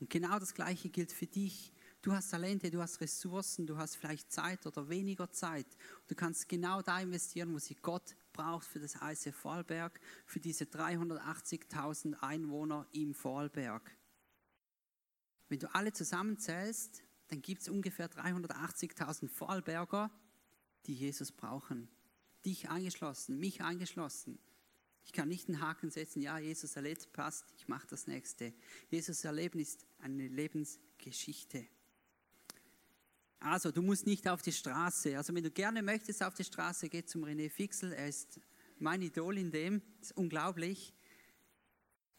Und 0.01 0.11
genau 0.11 0.39
das 0.41 0.53
Gleiche 0.53 0.91
gilt 0.91 1.13
für 1.13 1.27
dich. 1.27 1.73
Du 2.03 2.13
hast 2.13 2.31
Talente, 2.31 2.71
du 2.71 2.83
hast 2.83 3.01
Ressourcen, 3.01 3.67
du 3.67 3.79
hast 3.79 3.95
vielleicht 3.97 4.33
Zeit 4.33 4.67
oder 4.67 4.89
weniger 4.89 5.31
Zeit. 5.31 5.67
Du 6.09 6.17
kannst 6.17 6.49
genau 6.49 6.83
da 6.83 7.01
investieren, 7.01 7.55
wo 7.55 7.59
sie 7.59 7.77
Gott 7.77 8.17
braucht 8.33 8.67
für 8.67 8.81
das 8.81 8.97
ICF 9.01 9.35
Vorarlberg, 9.35 10.01
für 10.27 10.41
diese 10.41 10.65
380.000 10.65 12.15
Einwohner 12.21 12.87
im 12.93 13.15
Vorarlberg. 13.15 13.97
Wenn 15.49 15.61
du 15.61 15.73
alle 15.73 15.93
zusammenzählst, 15.93 17.05
dann 17.29 17.43
gibt 17.43 17.63
es 17.63 17.69
ungefähr 17.69 18.11
380.000 18.11 19.29
Vorarlberger, 19.29 20.11
die 20.87 20.95
Jesus 20.95 21.31
brauchen. 21.31 21.89
Dich 22.45 22.69
eingeschlossen, 22.69 23.39
mich 23.39 23.63
eingeschlossen. 23.63 24.41
Ich 25.07 25.13
kann 25.13 25.29
nicht 25.29 25.49
einen 25.49 25.61
Haken 25.61 25.91
setzen, 25.91 26.21
ja, 26.21 26.39
Jesus 26.39 26.75
erlebt, 26.75 27.13
passt, 27.13 27.47
ich 27.57 27.69
mache 27.69 27.87
das 27.87 28.09
nächste. 28.09 28.53
Jesus 28.91 29.25
erleben 29.25 29.61
ist 29.61 29.87
eine 30.01 30.27
Lebensgeschichte. 30.27 31.67
Also, 33.39 33.71
du 33.71 33.83
musst 33.83 34.07
nicht 34.07 34.27
auf 34.29 34.43
die 34.43 34.53
Straße. 34.53 35.17
Also, 35.17 35.33
wenn 35.33 35.45
du 35.45 35.51
gerne 35.51 35.81
möchtest 35.81 36.23
auf 36.25 36.35
die 36.35 36.43
Straße, 36.43 36.89
geh 36.89 37.05
zum 37.05 37.25
René 37.25 37.49
Fixel. 37.49 37.93
Er 37.93 38.09
ist 38.09 38.41
mein 38.79 39.01
Idol 39.01 39.39
in 39.39 39.53
dem. 39.53 39.81
Das 40.01 40.11
ist 40.11 40.17
unglaublich. 40.17 40.93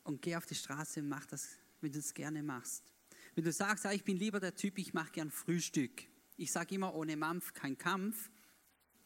Und 0.04 0.22
geh 0.22 0.38
auf 0.38 0.46
die 0.46 0.56
Straße 0.56 1.02
und 1.02 1.10
mach 1.10 1.26
das, 1.26 1.50
wenn 1.82 1.92
du 1.92 2.00
es 2.00 2.14
gerne 2.14 2.42
machst. 2.42 2.86
Wenn 3.36 3.44
du 3.44 3.52
sagst, 3.52 3.84
ja, 3.84 3.92
ich 3.92 4.06
bin 4.06 4.16
lieber 4.16 4.40
der 4.40 4.56
Typ, 4.56 4.78
ich 4.78 4.94
mache 4.94 5.12
gern 5.12 5.30
Frühstück. 5.30 6.04
Ich 6.38 6.54
sage 6.54 6.76
immer, 6.76 6.96
ohne 6.96 7.18
Mampf 7.18 7.54
kein 7.54 7.78
Kampf. 7.78 8.30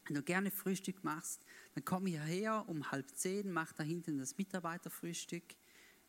Wenn 0.04 0.14
du 0.14 0.22
gerne 0.22 0.50
Frühstück 0.50 1.04
machst, 1.04 1.44
dann 1.74 1.84
komm 1.84 2.06
hierher 2.06 2.68
um 2.68 2.90
halb 2.90 3.10
zehn, 3.16 3.50
mach 3.50 3.72
da 3.72 3.82
hinten 3.82 4.18
das 4.18 4.36
Mitarbeiterfrühstück. 4.36 5.44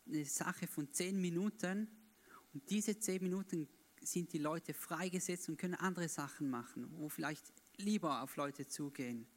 Eine 0.08 0.26
Sache 0.26 0.68
von 0.68 0.92
zehn 0.92 1.20
Minuten. 1.22 1.88
Und 2.54 2.70
diese 2.70 3.00
zehn 3.00 3.22
Minuten 3.22 3.68
sind 4.02 4.34
die 4.34 4.40
Leute 4.40 4.74
freigesetzt 4.74 5.50
und 5.50 5.58
können 5.58 5.76
andere 5.76 6.10
Sachen 6.10 6.50
machen, 6.50 6.90
wo 6.98 7.10
vielleicht 7.10 7.54
lieber 7.78 8.22
auf 8.22 8.36
Leute 8.36 8.68
zugehen. 8.68 9.28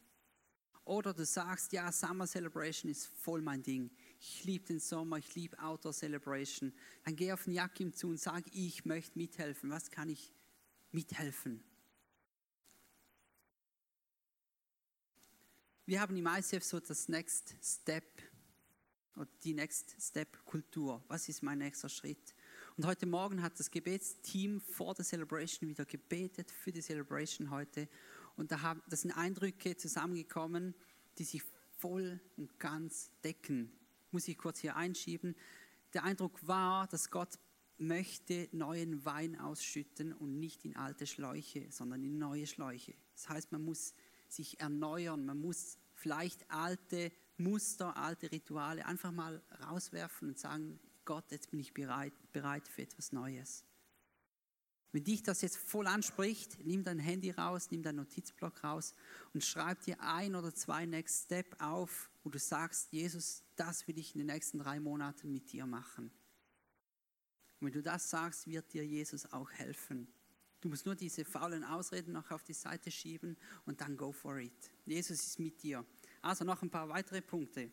Oder 0.87 1.13
du 1.13 1.25
sagst, 1.25 1.73
ja, 1.73 1.91
Summer 1.91 2.27
Celebration 2.27 2.89
ist 2.89 3.07
voll 3.07 3.41
mein 3.41 3.61
Ding. 3.61 3.91
Ich 4.21 4.45
liebe 4.45 4.65
den 4.65 4.79
Sommer, 4.79 5.17
ich 5.17 5.35
liebe 5.35 5.59
Outdoor 5.59 5.91
Celebration. 5.91 6.73
Dann 7.03 7.15
geh 7.15 7.33
auf 7.33 7.43
den 7.43 7.53
Jakim 7.53 7.93
zu 7.93 8.07
und 8.07 8.17
sag, 8.17 8.45
ich 8.53 8.85
möchte 8.85 9.17
mithelfen. 9.17 9.69
Was 9.69 9.91
kann 9.91 10.09
ich 10.09 10.33
mithelfen? 10.91 11.61
Wir 15.89 16.01
haben 16.01 16.17
im 16.17 16.27
ICF 16.27 16.65
so 16.65 16.81
das 16.81 17.07
Next 17.07 17.55
Step 17.63 18.21
oder 19.15 19.29
die 19.41 19.53
Next 19.53 19.95
Step 19.97 20.43
Kultur. 20.43 21.01
Was 21.07 21.29
ist 21.29 21.41
mein 21.41 21.59
nächster 21.59 21.87
Schritt? 21.87 22.35
Und 22.75 22.85
heute 22.85 23.05
Morgen 23.05 23.41
hat 23.41 23.57
das 23.57 23.71
Gebetsteam 23.71 24.59
vor 24.59 24.95
der 24.95 25.05
Celebration 25.05 25.69
wieder 25.69 25.85
gebetet 25.85 26.51
für 26.51 26.73
die 26.73 26.81
Celebration 26.81 27.51
heute. 27.51 27.87
Und 28.35 28.51
da, 28.51 28.63
haben, 28.63 28.83
da 28.89 28.97
sind 28.97 29.11
Eindrücke 29.13 29.77
zusammengekommen, 29.77 30.75
die 31.19 31.23
sich 31.23 31.41
voll 31.77 32.19
und 32.35 32.59
ganz 32.59 33.09
decken. 33.23 33.71
Muss 34.11 34.27
ich 34.27 34.37
kurz 34.37 34.59
hier 34.59 34.75
einschieben. 34.75 35.37
Der 35.93 36.03
Eindruck 36.03 36.45
war, 36.45 36.87
dass 36.87 37.11
Gott 37.11 37.39
möchte 37.77 38.49
neuen 38.51 39.05
Wein 39.05 39.39
ausschütten 39.39 40.11
und 40.11 40.37
nicht 40.37 40.65
in 40.65 40.75
alte 40.75 41.07
Schläuche, 41.07 41.71
sondern 41.71 42.03
in 42.03 42.17
neue 42.17 42.45
Schläuche. 42.45 42.93
Das 43.13 43.29
heißt, 43.29 43.53
man 43.53 43.63
muss 43.63 43.93
sich 44.31 44.59
erneuern, 44.59 45.25
man 45.25 45.39
muss 45.39 45.77
vielleicht 45.93 46.49
alte 46.49 47.11
Muster, 47.37 47.95
alte 47.97 48.31
Rituale 48.31 48.85
einfach 48.85 49.11
mal 49.11 49.41
rauswerfen 49.63 50.29
und 50.29 50.39
sagen, 50.39 50.79
Gott, 51.05 51.31
jetzt 51.31 51.51
bin 51.51 51.59
ich 51.59 51.73
bereit, 51.73 52.13
bereit 52.33 52.67
für 52.67 52.81
etwas 52.81 53.11
Neues. 53.11 53.63
Wenn 54.91 55.03
dich 55.03 55.21
das 55.21 55.41
jetzt 55.41 55.57
voll 55.57 55.85
anspricht, 55.85 56.57
nimm 56.65 56.83
dein 56.83 56.99
Handy 56.99 57.31
raus, 57.31 57.69
nimm 57.71 57.83
deinen 57.83 57.97
Notizblock 57.97 58.63
raus 58.63 58.93
und 59.33 59.43
schreib 59.43 59.81
dir 59.81 60.01
ein 60.01 60.35
oder 60.35 60.53
zwei 60.53 60.85
Next 60.85 61.25
Step 61.25 61.61
auf, 61.61 62.09
wo 62.23 62.29
du 62.29 62.39
sagst, 62.39 62.91
Jesus, 62.91 63.43
das 63.55 63.87
will 63.87 63.97
ich 63.99 64.15
in 64.15 64.19
den 64.19 64.27
nächsten 64.27 64.59
drei 64.59 64.79
Monaten 64.79 65.31
mit 65.31 65.51
dir 65.51 65.65
machen. 65.65 66.11
Und 67.59 67.67
wenn 67.67 67.73
du 67.73 67.81
das 67.81 68.09
sagst, 68.09 68.47
wird 68.47 68.73
dir 68.73 68.85
Jesus 68.85 69.31
auch 69.31 69.51
helfen. 69.51 70.07
Du 70.59 70.69
musst 70.69 70.85
nur 70.85 70.95
diese 70.95 71.23
faulen 71.23 71.63
Ausreden 71.63 72.13
noch 72.13 72.31
auf 72.31 72.43
die 72.43 72.53
Seite 72.53 72.89
schieben 72.89 73.37
und 73.65 73.79
dann 73.81 73.95
go 73.95 74.11
for 74.11 74.37
it. 74.37 74.71
Jesus 74.85 75.25
ist 75.25 75.39
mit 75.39 75.61
dir. 75.61 75.85
Also 76.21 76.45
noch 76.45 76.61
ein 76.61 76.69
paar 76.69 76.89
weitere 76.89 77.21
Punkte. 77.21 77.71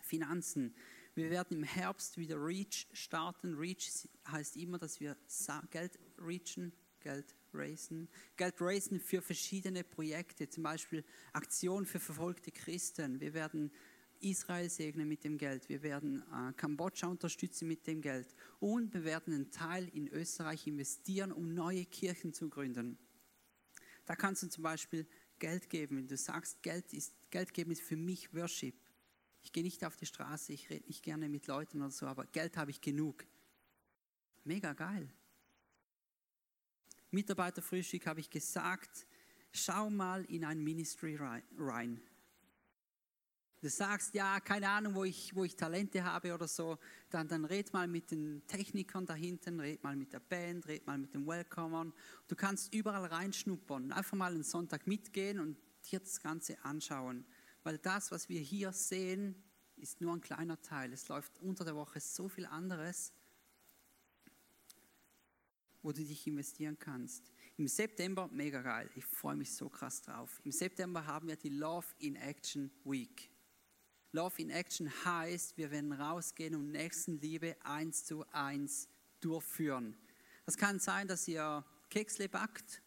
Finanzen. 0.00 0.74
Wir 1.14 1.30
werden 1.30 1.56
im 1.56 1.64
Herbst 1.64 2.16
wieder 2.16 2.36
Reach 2.36 2.86
starten. 2.92 3.54
Reach 3.54 3.90
heißt 4.28 4.56
immer, 4.56 4.78
dass 4.78 5.00
wir 5.00 5.16
Geld 5.70 5.98
reachen, 6.18 6.72
Geld 7.00 7.34
raisen. 7.52 8.08
Geld 8.36 8.54
raisen 8.60 9.00
für 9.00 9.20
verschiedene 9.20 9.82
Projekte, 9.82 10.48
zum 10.48 10.62
Beispiel 10.62 11.04
Aktion 11.32 11.86
für 11.86 12.00
verfolgte 12.00 12.52
Christen. 12.52 13.20
Wir 13.20 13.34
werden 13.34 13.72
Israel 14.20 14.68
segnen 14.70 15.08
mit 15.08 15.24
dem 15.24 15.38
Geld. 15.38 15.68
Wir 15.68 15.82
werden 15.82 16.22
äh, 16.32 16.52
Kambodscha 16.54 17.06
unterstützen 17.06 17.68
mit 17.68 17.86
dem 17.86 18.00
Geld. 18.00 18.34
Und 18.60 18.92
wir 18.94 19.04
werden 19.04 19.34
einen 19.34 19.50
Teil 19.50 19.88
in 19.88 20.08
Österreich 20.08 20.66
investieren, 20.66 21.32
um 21.32 21.54
neue 21.54 21.84
Kirchen 21.84 22.32
zu 22.32 22.48
gründen. 22.48 22.98
Da 24.04 24.16
kannst 24.16 24.42
du 24.42 24.48
zum 24.48 24.62
Beispiel 24.62 25.06
Geld 25.38 25.68
geben. 25.68 25.96
Wenn 25.96 26.08
du 26.08 26.16
sagst, 26.16 26.62
Geld, 26.62 26.92
ist, 26.92 27.14
Geld 27.30 27.52
geben 27.52 27.70
ist 27.72 27.82
für 27.82 27.96
mich 27.96 28.32
Worship 28.34 28.74
ich 29.46 29.52
gehe 29.52 29.62
nicht 29.62 29.84
auf 29.84 29.96
die 29.96 30.06
Straße, 30.06 30.52
ich 30.52 30.68
rede 30.70 30.88
nicht 30.88 31.04
gerne 31.04 31.28
mit 31.28 31.46
Leuten 31.46 31.80
oder 31.80 31.92
so, 31.92 32.06
aber 32.06 32.26
Geld 32.26 32.56
habe 32.56 32.72
ich 32.72 32.80
genug. 32.80 33.24
Mega 34.42 34.72
geil. 34.72 35.08
Mitarbeiterfrühstück 37.12 38.08
habe 38.08 38.18
ich 38.18 38.28
gesagt, 38.28 39.06
schau 39.52 39.88
mal 39.88 40.24
in 40.24 40.44
ein 40.44 40.64
Ministry 40.64 41.16
rein. 41.60 42.00
Du 43.62 43.70
sagst, 43.70 44.14
ja, 44.14 44.38
keine 44.40 44.68
Ahnung, 44.68 44.94
wo 44.94 45.04
ich, 45.04 45.34
wo 45.34 45.42
ich 45.42 45.56
Talente 45.56 46.04
habe 46.04 46.34
oder 46.34 46.46
so, 46.46 46.78
dann, 47.08 47.26
dann 47.26 47.44
red 47.46 47.72
mal 47.72 47.88
mit 47.88 48.10
den 48.10 48.46
Technikern 48.46 49.06
da 49.06 49.14
hinten, 49.14 49.60
red 49.60 49.82
mal 49.82 49.96
mit 49.96 50.12
der 50.12 50.20
Band, 50.20 50.68
red 50.68 50.86
mal 50.86 50.98
mit 50.98 51.14
den 51.14 51.26
Welcomern. 51.26 51.94
Du 52.28 52.36
kannst 52.36 52.74
überall 52.74 53.06
reinschnuppern, 53.06 53.92
einfach 53.92 54.16
mal 54.16 54.34
einen 54.34 54.44
Sonntag 54.44 54.86
mitgehen 54.86 55.40
und 55.40 55.56
dir 55.90 56.00
das 56.00 56.20
Ganze 56.20 56.62
anschauen. 56.64 57.24
Weil 57.62 57.78
das, 57.78 58.10
was 58.10 58.28
wir 58.28 58.40
hier 58.40 58.72
sehen, 58.72 59.42
ist 59.76 60.00
nur 60.00 60.12
ein 60.12 60.20
kleiner 60.20 60.60
Teil. 60.60 60.92
Es 60.92 61.08
läuft 61.08 61.38
unter 61.40 61.64
der 61.64 61.76
Woche 61.76 61.98
so 62.00 62.28
viel 62.28 62.46
anderes, 62.46 63.12
wo 65.82 65.92
du 65.92 66.04
dich 66.04 66.26
investieren 66.26 66.78
kannst. 66.78 67.32
Im 67.56 67.68
September, 67.68 68.28
mega 68.32 68.60
geil, 68.60 68.90
ich 68.96 69.04
freue 69.06 69.36
mich 69.36 69.54
so 69.54 69.70
krass 69.70 70.02
drauf. 70.02 70.40
Im 70.44 70.52
September 70.52 71.06
haben 71.06 71.28
wir 71.28 71.36
die 71.36 71.48
Love 71.48 71.86
in 72.00 72.16
Action 72.16 72.70
Week. 72.84 73.30
Love 74.16 74.40
in 74.40 74.48
Action 74.48 74.90
heißt, 75.04 75.58
wir 75.58 75.70
werden 75.70 75.92
rausgehen 75.92 76.54
und 76.54 76.70
Nächstenliebe 76.70 77.54
eins 77.62 78.06
zu 78.06 78.24
eins 78.32 78.88
durchführen. 79.20 79.94
Das 80.46 80.56
kann 80.56 80.78
sein, 80.78 81.06
dass 81.06 81.28
ihr 81.28 81.62
Keksle 81.90 82.26
backt 82.26 82.80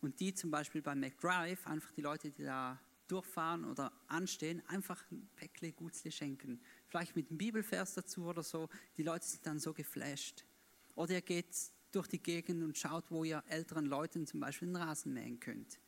und 0.00 0.18
die 0.20 0.32
zum 0.32 0.50
Beispiel 0.50 0.80
bei 0.80 0.94
McDrive, 0.94 1.66
einfach 1.66 1.92
die 1.92 2.00
Leute, 2.00 2.30
die 2.30 2.44
da 2.44 2.80
durchfahren 3.08 3.66
oder 3.66 3.92
anstehen, 4.06 4.62
einfach 4.68 5.04
ein 5.10 5.28
Päckle 5.36 5.70
Gutzli 5.72 6.10
schenken. 6.10 6.62
Vielleicht 6.88 7.14
mit 7.14 7.28
einem 7.28 7.36
Bibelvers 7.36 7.92
dazu 7.92 8.24
oder 8.24 8.42
so. 8.42 8.70
Die 8.96 9.02
Leute 9.02 9.26
sind 9.26 9.46
dann 9.46 9.58
so 9.58 9.74
geflasht. 9.74 10.46
Oder 10.94 11.12
ihr 11.12 11.20
geht 11.20 11.54
durch 11.92 12.08
die 12.08 12.22
Gegend 12.22 12.62
und 12.62 12.78
schaut, 12.78 13.10
wo 13.10 13.22
ihr 13.22 13.44
älteren 13.48 13.84
Leuten 13.84 14.26
zum 14.26 14.40
Beispiel 14.40 14.68
den 14.68 14.76
Rasen 14.76 15.12
mähen 15.12 15.38
könnt. 15.40 15.78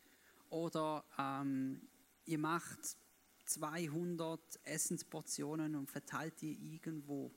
Oder 0.50 1.02
ähm, 1.18 1.80
ihr 2.26 2.38
macht 2.38 2.98
200 3.46 4.40
Essensportionen 4.64 5.74
und 5.74 5.90
verteilt 5.90 6.40
die 6.40 6.74
irgendwo. 6.74 7.32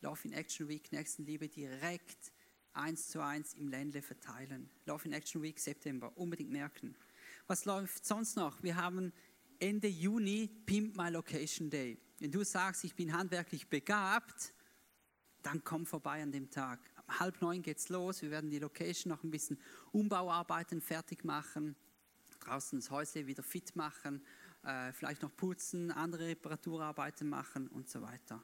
Love 0.00 0.28
in 0.28 0.32
Action 0.32 0.68
Week 0.68 0.92
Nächstenliebe 0.92 1.48
direkt 1.48 2.32
eins 2.74 3.08
zu 3.08 3.22
eins 3.22 3.54
im 3.54 3.68
Ländle 3.68 4.02
verteilen. 4.02 4.70
Love 4.84 5.06
in 5.06 5.12
Action 5.12 5.42
Week 5.42 5.58
September, 5.58 6.16
unbedingt 6.16 6.50
merken. 6.50 6.94
Was 7.46 7.64
läuft 7.64 8.04
sonst 8.04 8.36
noch? 8.36 8.62
Wir 8.62 8.76
haben 8.76 9.12
Ende 9.58 9.88
Juni 9.88 10.48
Pimp 10.66 10.96
My 10.96 11.08
Location 11.08 11.70
Day. 11.70 11.98
Wenn 12.18 12.30
du 12.30 12.44
sagst, 12.44 12.84
ich 12.84 12.94
bin 12.94 13.12
handwerklich 13.12 13.68
begabt, 13.68 14.52
dann 15.42 15.62
komm 15.64 15.86
vorbei 15.86 16.22
an 16.22 16.32
dem 16.32 16.50
Tag. 16.50 16.80
Um 17.06 17.20
halb 17.20 17.40
neun 17.40 17.62
geht's 17.62 17.88
los. 17.88 18.20
Wir 18.20 18.30
werden 18.30 18.50
die 18.50 18.58
Location 18.58 19.10
noch 19.10 19.22
ein 19.22 19.30
bisschen 19.30 19.58
Umbauarbeiten 19.92 20.80
fertig 20.80 21.24
machen, 21.24 21.76
draußen 22.40 22.80
das 22.80 22.90
Häusle 22.90 23.26
wieder 23.26 23.42
fit 23.42 23.76
machen, 23.76 24.22
äh, 24.66 24.92
vielleicht 24.92 25.22
noch 25.22 25.34
putzen, 25.34 25.92
andere 25.92 26.26
Reparaturarbeiten 26.28 27.28
machen 27.28 27.68
und 27.68 27.88
so 27.88 28.02
weiter. 28.02 28.42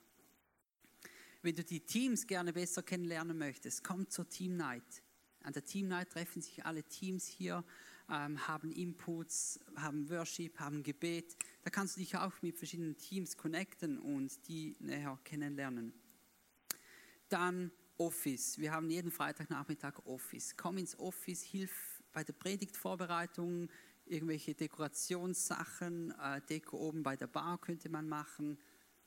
Wenn 1.42 1.56
du 1.56 1.64
die 1.64 1.80
Teams 1.80 2.26
gerne 2.26 2.52
besser 2.52 2.82
kennenlernen 2.82 3.36
möchtest, 3.36 3.82
komm 3.82 4.08
zur 4.08 4.28
Team 4.28 4.56
Night. 4.56 5.02
An 5.42 5.52
der 5.52 5.64
Team 5.64 5.88
Night 5.88 6.10
treffen 6.10 6.40
sich 6.40 6.64
alle 6.64 6.84
Teams 6.84 7.26
hier, 7.26 7.64
ähm, 8.08 8.46
haben 8.46 8.70
Inputs, 8.70 9.58
haben 9.74 10.08
Worship, 10.08 10.60
haben 10.60 10.84
Gebet. 10.84 11.36
Da 11.64 11.70
kannst 11.70 11.96
du 11.96 12.00
dich 12.00 12.16
auch 12.16 12.40
mit 12.42 12.56
verschiedenen 12.56 12.96
Teams 12.96 13.36
connecten 13.36 13.98
und 13.98 14.46
die 14.46 14.76
näher 14.78 15.18
kennenlernen. 15.24 15.92
Dann 17.28 17.72
Office. 17.98 18.58
Wir 18.58 18.72
haben 18.72 18.88
jeden 18.90 19.10
Freitagnachmittag 19.10 19.98
Office. 20.06 20.56
Komm 20.56 20.78
ins 20.78 20.98
Office, 20.98 21.42
hilf 21.42 22.02
bei 22.12 22.22
der 22.22 22.32
Predigtvorbereitung, 22.34 23.68
irgendwelche 24.06 24.54
Dekorationssachen, 24.54 26.12
äh, 26.18 26.40
Deko 26.42 26.76
oben 26.78 27.02
bei 27.02 27.16
der 27.16 27.26
Bar 27.26 27.60
könnte 27.60 27.88
man 27.88 28.08
machen. 28.08 28.58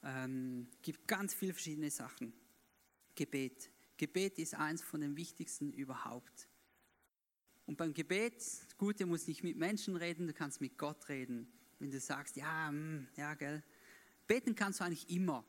Ähm, 0.03 0.67
gibt 0.81 1.07
ganz 1.07 1.33
viele 1.33 1.53
verschiedene 1.53 1.89
Sachen. 1.89 2.33
Gebet. 3.15 3.71
Gebet 3.97 4.39
ist 4.39 4.55
eins 4.55 4.81
von 4.81 5.01
den 5.01 5.15
wichtigsten 5.15 5.71
überhaupt. 5.71 6.47
Und 7.65 7.77
beim 7.77 7.93
Gebet, 7.93 8.35
das 8.37 8.77
Gute 8.77 9.05
muss 9.05 9.27
nicht 9.27 9.43
mit 9.43 9.57
Menschen 9.57 9.95
reden, 9.95 10.27
du 10.27 10.33
kannst 10.33 10.61
mit 10.61 10.77
Gott 10.77 11.09
reden. 11.09 11.51
Wenn 11.79 11.91
du 11.91 11.99
sagst, 11.99 12.35
ja, 12.35 12.71
mh, 12.71 12.99
mm, 12.99 13.07
ja, 13.17 13.33
gell. 13.33 13.63
Beten 14.27 14.55
kannst 14.55 14.79
du 14.79 14.83
eigentlich 14.83 15.09
immer. 15.09 15.45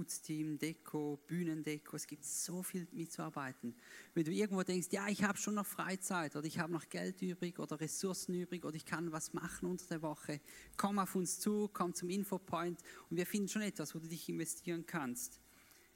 Putzteam, 0.00 0.58
Deko, 0.58 1.20
Bühnendeko, 1.26 1.94
es 1.94 2.06
gibt 2.06 2.24
so 2.24 2.62
viel 2.62 2.88
mitzuarbeiten. 2.90 3.74
Wenn 4.14 4.24
du 4.24 4.32
irgendwo 4.32 4.62
denkst, 4.62 4.88
ja, 4.92 5.06
ich 5.08 5.22
habe 5.24 5.36
schon 5.36 5.56
noch 5.56 5.66
Freizeit 5.66 6.36
oder 6.36 6.46
ich 6.46 6.58
habe 6.58 6.72
noch 6.72 6.88
Geld 6.88 7.20
übrig 7.20 7.58
oder 7.58 7.78
Ressourcen 7.78 8.34
übrig 8.34 8.64
oder 8.64 8.76
ich 8.76 8.86
kann 8.86 9.12
was 9.12 9.34
machen 9.34 9.68
unter 9.68 9.84
der 9.88 10.00
Woche, 10.00 10.40
komm 10.78 10.98
auf 10.98 11.14
uns 11.16 11.38
zu, 11.38 11.68
komm 11.74 11.92
zum 11.92 12.08
Infopoint 12.08 12.80
und 13.10 13.18
wir 13.18 13.26
finden 13.26 13.48
schon 13.48 13.60
etwas, 13.60 13.94
wo 13.94 13.98
du 13.98 14.08
dich 14.08 14.26
investieren 14.30 14.86
kannst. 14.86 15.38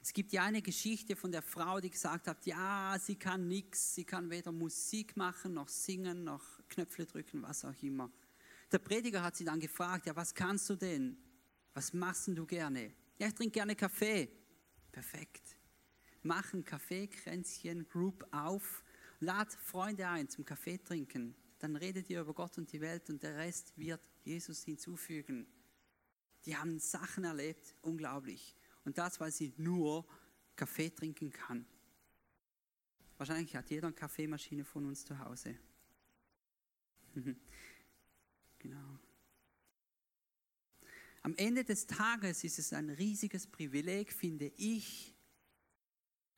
Es 0.03 0.13
gibt 0.13 0.35
ja 0.35 0.45
eine 0.45 0.61
Geschichte 0.61 1.17
von 1.17 1.33
der 1.33 1.41
Frau, 1.41 1.81
die 1.81 1.89
gesagt 1.89 2.29
hat, 2.29 2.45
ja, 2.45 2.99
sie 3.01 3.17
kann 3.17 3.49
nichts, 3.49 3.95
sie 3.95 4.05
kann 4.05 4.29
weder 4.29 4.53
Musik 4.53 5.17
machen, 5.17 5.55
noch 5.55 5.71
singen, 5.71 6.25
noch 6.25 6.43
Knöpfe 6.69 7.07
drücken, 7.07 7.41
was 7.41 7.65
auch 7.65 7.83
immer. 7.83 8.11
Der 8.71 8.81
Prediger 8.81 9.23
hat 9.23 9.35
sie 9.35 9.47
dann 9.47 9.61
gefragt, 9.61 10.05
ja, 10.05 10.15
was 10.15 10.35
kannst 10.35 10.69
du 10.69 10.77
denn? 10.77 11.17
Was 11.73 11.95
machst 11.95 12.27
denn 12.27 12.35
du 12.35 12.45
gerne? 12.45 12.93
Ja, 13.19 13.29
ich 13.29 13.35
trinke 13.35 13.53
gerne 13.53 13.77
Kaffee. 13.77 14.29
Perfekt. 14.91 15.57
Mach 16.23 16.53
ein 16.53 16.65
Kaffeekränzchen 16.65 17.89
Group 17.89 18.27
auf, 18.33 18.83
lad 19.21 19.53
Freunde 19.53 20.09
ein 20.09 20.29
zum 20.29 20.45
Kaffee 20.45 20.79
trinken. 20.79 21.37
Dann 21.59 21.77
redet 21.77 22.11
ihr 22.11 22.21
über 22.21 22.35
Gott 22.35 22.59
und 22.59 22.73
die 22.73 22.81
Welt 22.81 23.09
und 23.11 23.23
der 23.23 23.37
Rest 23.37 23.77
wird 23.77 24.01
Jesus 24.25 24.65
hinzufügen. 24.65 25.47
Die 26.45 26.57
haben 26.57 26.79
Sachen 26.79 27.25
erlebt, 27.25 27.75
unglaublich. 27.83 28.57
Und 28.85 28.99
das, 28.99 29.21
weil 29.21 29.33
sie 29.33 29.55
nur 29.57 30.07
Kaffee 30.57 30.91
trinken 30.91 31.31
kann. 31.31 31.67
Wahrscheinlich 33.17 33.55
hat 33.57 33.71
jeder 33.71 33.87
eine 33.87 33.97
Kaffeemaschine 33.97 34.65
von 34.65 34.87
uns 34.87 35.05
zu 35.05 35.19
Hause. 35.19 35.57
genau. 38.59 38.94
Am 41.25 41.35
Ende 41.37 41.65
des 41.65 41.87
Tages 41.87 42.45
ist 42.45 42.59
es 42.59 42.75
ein 42.75 42.91
riesiges 42.91 43.47
Privileg, 43.47 44.13
finde 44.13 44.53
ich, 44.59 45.17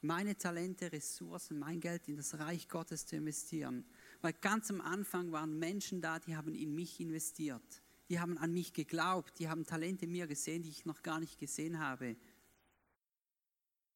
meine 0.00 0.38
Talente, 0.38 0.92
Ressourcen, 0.92 1.58
mein 1.58 1.80
Geld 1.80 2.06
in 2.06 2.14
das 2.14 2.38
Reich 2.38 2.68
Gottes 2.68 3.04
zu 3.04 3.16
investieren. 3.16 3.84
Weil 4.20 4.34
ganz 4.34 4.70
am 4.70 4.80
Anfang 4.80 5.32
waren 5.32 5.58
Menschen 5.58 6.00
da, 6.00 6.20
die 6.20 6.36
haben 6.36 6.54
in 6.54 6.72
mich 6.72 7.00
investiert. 7.00 7.82
Die 8.08 8.20
haben 8.20 8.38
an 8.38 8.52
mich 8.52 8.74
geglaubt, 8.74 9.40
die 9.40 9.48
haben 9.48 9.66
Talente 9.66 10.04
in 10.04 10.12
mir 10.12 10.28
gesehen, 10.28 10.62
die 10.62 10.70
ich 10.70 10.84
noch 10.84 11.02
gar 11.02 11.18
nicht 11.18 11.40
gesehen 11.40 11.80
habe. 11.80 12.16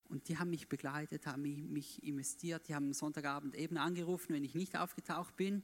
Und 0.08 0.26
die 0.26 0.38
haben 0.38 0.50
mich 0.50 0.68
begleitet, 0.68 1.24
haben 1.24 1.42
mich 1.42 2.02
investiert, 2.02 2.66
die 2.66 2.74
haben 2.74 2.86
am 2.86 2.94
Sonntagabend 2.94 3.54
eben 3.54 3.76
angerufen, 3.76 4.34
wenn 4.34 4.42
ich 4.42 4.56
nicht 4.56 4.76
aufgetaucht 4.76 5.36
bin. 5.36 5.62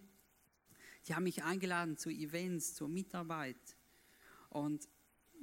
Die 1.09 1.17
haben 1.17 1.25
mich 1.25 1.43
eingeladen 1.43 1.97
zu 1.97 2.11
Events, 2.11 2.77
zur 2.77 2.89
Mitarbeit. 2.89 3.77
Und 4.51 4.89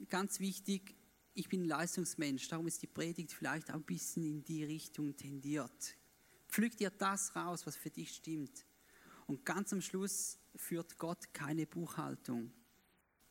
ganz 0.10 0.40
wichtig, 0.40 0.96
ich 1.34 1.50
bin 1.50 1.66
Leistungsmensch, 1.66 2.48
darum 2.48 2.68
ist 2.68 2.82
die 2.82 2.88
Predigt 2.88 3.32
vielleicht 3.32 3.72
auch 3.72 3.76
ein 3.76 3.84
bisschen 3.84 4.24
in 4.24 4.44
die 4.44 4.64
Richtung 4.64 5.16
tendiert. 5.16 5.96
Pflück 6.48 6.78
dir 6.78 6.92
das 6.92 7.36
raus, 7.36 7.66
was 7.66 7.76
für 7.76 7.90
dich 7.90 8.14
stimmt. 8.14 8.66
Und 9.26 9.46
ganz 9.46 9.74
am 9.74 9.82
Schluss 9.82 10.38
führt 10.56 10.98
Gott 10.98 11.34
keine 11.34 11.66
Buchhaltung. 11.66 12.54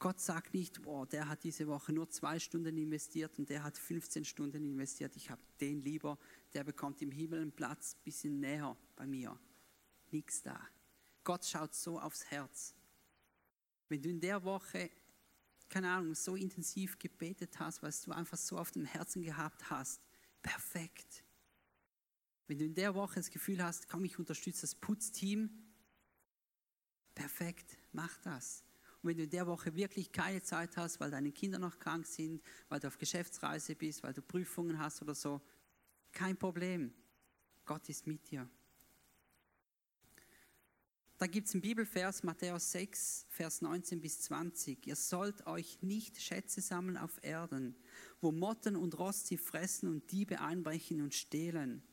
Gott 0.00 0.20
sagt 0.20 0.52
nicht, 0.52 0.82
boah, 0.82 1.06
der 1.06 1.28
hat 1.28 1.44
diese 1.44 1.68
Woche 1.68 1.92
nur 1.92 2.10
zwei 2.10 2.40
Stunden 2.40 2.76
investiert 2.76 3.38
und 3.38 3.48
der 3.48 3.62
hat 3.62 3.78
15 3.78 4.24
Stunden 4.24 4.64
investiert. 4.64 5.14
Ich 5.14 5.30
habe 5.30 5.40
den 5.60 5.80
lieber, 5.80 6.18
der 6.54 6.64
bekommt 6.64 7.00
im 7.02 7.12
Himmel 7.12 7.42
einen 7.42 7.52
Platz 7.52 7.94
ein 7.94 8.02
bisschen 8.02 8.40
näher 8.40 8.76
bei 8.96 9.06
mir. 9.06 9.38
Nichts 10.10 10.42
da. 10.42 10.60
Gott 11.22 11.44
schaut 11.44 11.72
so 11.76 12.00
aufs 12.00 12.24
Herz. 12.24 12.74
Wenn 13.88 14.02
du 14.02 14.08
in 14.08 14.20
der 14.20 14.42
Woche 14.42 14.90
keine 15.72 15.90
Ahnung, 15.90 16.14
so 16.14 16.36
intensiv 16.36 16.98
gebetet 16.98 17.58
hast, 17.58 17.82
was 17.82 18.02
du 18.02 18.12
einfach 18.12 18.36
so 18.36 18.58
auf 18.58 18.70
dem 18.70 18.84
Herzen 18.84 19.22
gehabt 19.22 19.70
hast, 19.70 20.02
perfekt. 20.42 21.24
Wenn 22.46 22.58
du 22.58 22.66
in 22.66 22.74
der 22.74 22.94
Woche 22.94 23.14
das 23.14 23.30
Gefühl 23.30 23.64
hast, 23.64 23.88
komm, 23.88 24.04
ich 24.04 24.18
unterstütze 24.18 24.60
das 24.60 24.74
Putzteam, 24.74 25.50
perfekt, 27.14 27.78
mach 27.92 28.18
das. 28.18 28.64
Und 29.00 29.08
wenn 29.08 29.16
du 29.16 29.22
in 29.22 29.30
der 29.30 29.46
Woche 29.46 29.74
wirklich 29.74 30.12
keine 30.12 30.42
Zeit 30.42 30.76
hast, 30.76 31.00
weil 31.00 31.10
deine 31.10 31.32
Kinder 31.32 31.58
noch 31.58 31.78
krank 31.78 32.06
sind, 32.06 32.42
weil 32.68 32.78
du 32.78 32.88
auf 32.88 32.98
Geschäftsreise 32.98 33.74
bist, 33.74 34.02
weil 34.02 34.12
du 34.12 34.20
Prüfungen 34.20 34.78
hast 34.78 35.00
oder 35.00 35.14
so, 35.14 35.40
kein 36.12 36.36
Problem. 36.36 36.92
Gott 37.64 37.88
ist 37.88 38.06
mit 38.06 38.30
dir. 38.30 38.46
Da 41.22 41.28
gibt 41.28 41.46
es 41.46 41.54
einen 41.54 41.62
Bibelvers, 41.62 42.24
Matthäus 42.24 42.72
6, 42.72 43.26
Vers 43.28 43.62
19 43.62 44.00
bis 44.00 44.22
20. 44.22 44.88
Ihr 44.88 44.96
sollt 44.96 45.46
euch 45.46 45.80
nicht 45.80 46.20
Schätze 46.20 46.60
sammeln 46.60 46.96
auf 46.96 47.22
Erden, 47.22 47.76
wo 48.20 48.32
Motten 48.32 48.74
und 48.74 48.98
Rost 48.98 49.28
sie 49.28 49.36
fressen 49.36 49.88
und 49.88 50.10
Diebe 50.10 50.40
einbrechen 50.40 51.00
und 51.00 51.14
stehlen. 51.14 51.84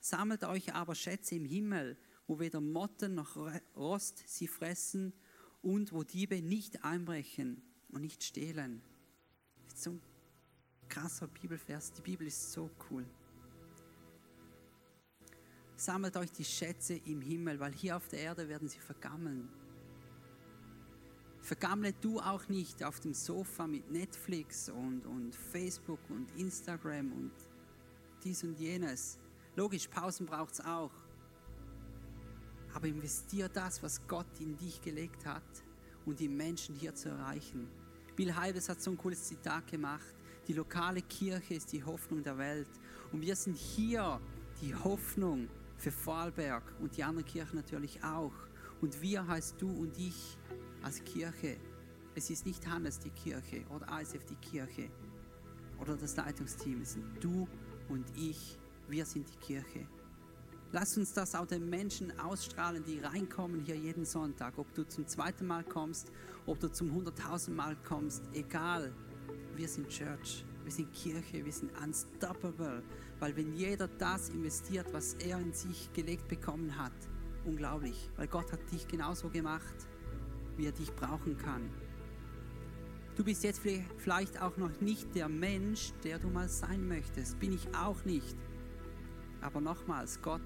Sammelt 0.00 0.42
euch 0.42 0.74
aber 0.74 0.96
Schätze 0.96 1.36
im 1.36 1.44
Himmel, 1.44 1.96
wo 2.26 2.40
weder 2.40 2.60
Motten 2.60 3.14
noch 3.14 3.36
Rost 3.76 4.24
sie 4.26 4.48
fressen 4.48 5.12
und 5.60 5.92
wo 5.92 6.02
Diebe 6.02 6.42
nicht 6.42 6.82
einbrechen 6.82 7.62
und 7.90 8.00
nicht 8.00 8.24
stehlen. 8.24 8.82
So 9.76 9.90
ein 9.90 10.00
krasser 10.88 11.28
Bibelvers. 11.28 11.92
Die 11.92 12.02
Bibel 12.02 12.26
ist 12.26 12.50
so 12.50 12.68
cool 12.90 13.06
sammelt 15.84 16.16
euch 16.16 16.30
die 16.30 16.44
Schätze 16.44 16.94
im 17.06 17.20
Himmel, 17.20 17.58
weil 17.58 17.72
hier 17.72 17.96
auf 17.96 18.06
der 18.08 18.20
Erde 18.20 18.48
werden 18.48 18.68
sie 18.68 18.78
vergammeln. 18.78 19.48
Vergammle 21.40 21.92
du 21.94 22.20
auch 22.20 22.48
nicht 22.48 22.84
auf 22.84 23.00
dem 23.00 23.14
Sofa 23.14 23.66
mit 23.66 23.90
Netflix 23.90 24.68
und, 24.68 25.04
und 25.06 25.34
Facebook 25.34 25.98
und 26.08 26.30
Instagram 26.36 27.12
und 27.12 27.32
dies 28.22 28.44
und 28.44 28.56
jenes. 28.60 29.18
Logisch, 29.56 29.88
Pausen 29.88 30.24
braucht 30.24 30.54
es 30.54 30.60
auch. 30.60 30.92
Aber 32.74 32.86
investier 32.86 33.48
das, 33.48 33.82
was 33.82 34.06
Gott 34.06 34.38
in 34.38 34.56
dich 34.56 34.80
gelegt 34.80 35.26
hat 35.26 35.42
und 36.06 36.20
die 36.20 36.28
Menschen 36.28 36.76
hier 36.76 36.94
zu 36.94 37.08
erreichen. 37.08 37.68
Bill 38.14 38.34
Heibes 38.36 38.68
hat 38.68 38.80
so 38.80 38.92
ein 38.92 38.96
cooles 38.96 39.24
Zitat 39.24 39.66
gemacht. 39.66 40.14
Die 40.46 40.52
lokale 40.52 41.02
Kirche 41.02 41.54
ist 41.54 41.72
die 41.72 41.82
Hoffnung 41.82 42.22
der 42.22 42.38
Welt. 42.38 42.70
Und 43.10 43.20
wir 43.20 43.34
sind 43.34 43.56
hier 43.56 44.20
die 44.60 44.74
Hoffnung 44.74 45.48
für 45.82 45.90
Vorarlberg 45.90 46.62
und 46.80 46.96
die 46.96 47.02
anderen 47.02 47.26
Kirchen 47.26 47.56
natürlich 47.56 48.02
auch. 48.04 48.32
Und 48.80 49.02
wir 49.02 49.26
heißt 49.26 49.60
du 49.60 49.68
und 49.68 49.98
ich 49.98 50.38
als 50.82 51.02
Kirche. 51.02 51.56
Es 52.14 52.30
ist 52.30 52.46
nicht 52.46 52.64
Hannes 52.68 53.00
die 53.00 53.10
Kirche 53.10 53.64
oder 53.68 54.00
ISF 54.00 54.24
die 54.26 54.36
Kirche 54.36 54.88
oder 55.80 55.96
das 55.96 56.16
Leitungsteam. 56.16 56.82
Es 56.82 56.92
sind 56.92 57.04
du 57.20 57.48
und 57.88 58.04
ich, 58.16 58.58
wir 58.88 59.04
sind 59.04 59.28
die 59.28 59.36
Kirche. 59.38 59.88
Lass 60.70 60.96
uns 60.96 61.12
das 61.12 61.34
auch 61.34 61.46
den 61.46 61.68
Menschen 61.68 62.18
ausstrahlen, 62.18 62.84
die 62.84 63.00
reinkommen 63.00 63.60
hier 63.60 63.76
jeden 63.76 64.04
Sonntag. 64.04 64.58
Ob 64.58 64.72
du 64.74 64.84
zum 64.86 65.06
zweiten 65.06 65.46
Mal 65.46 65.64
kommst, 65.64 66.12
ob 66.46 66.60
du 66.60 66.70
zum 66.70 66.92
hunderttausend 66.92 67.56
Mal 67.56 67.76
kommst, 67.84 68.22
egal. 68.32 68.92
Wir 69.56 69.68
sind 69.68 69.88
Church, 69.88 70.46
wir 70.64 70.72
sind 70.72 70.92
Kirche, 70.92 71.44
wir 71.44 71.52
sind 71.52 71.72
unstoppable. 71.82 72.82
Weil 73.20 73.36
wenn 73.36 73.54
jeder 73.54 73.88
das 73.88 74.30
investiert, 74.30 74.92
was 74.92 75.14
er 75.14 75.38
in 75.38 75.52
sich 75.52 75.92
gelegt 75.92 76.28
bekommen 76.28 76.76
hat, 76.78 76.92
unglaublich. 77.44 78.10
Weil 78.16 78.28
Gott 78.28 78.52
hat 78.52 78.60
dich 78.72 78.86
genauso 78.88 79.28
gemacht, 79.28 79.74
wie 80.56 80.66
er 80.66 80.72
dich 80.72 80.94
brauchen 80.94 81.36
kann. 81.36 81.70
Du 83.16 83.24
bist 83.24 83.44
jetzt 83.44 83.60
vielleicht 83.98 84.40
auch 84.40 84.56
noch 84.56 84.80
nicht 84.80 85.14
der 85.14 85.28
Mensch, 85.28 85.92
der 86.02 86.18
du 86.18 86.28
mal 86.28 86.48
sein 86.48 86.88
möchtest. 86.88 87.38
Bin 87.38 87.52
ich 87.52 87.68
auch 87.74 88.04
nicht. 88.04 88.36
Aber 89.42 89.60
nochmals, 89.60 90.22
Gott 90.22 90.40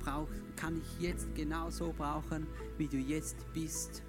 brauch, 0.00 0.28
kann 0.56 0.80
ich 0.80 1.00
jetzt 1.00 1.34
genauso 1.34 1.94
brauchen, 1.96 2.46
wie 2.76 2.88
du 2.88 2.98
jetzt 2.98 3.36
bist. 3.54 4.02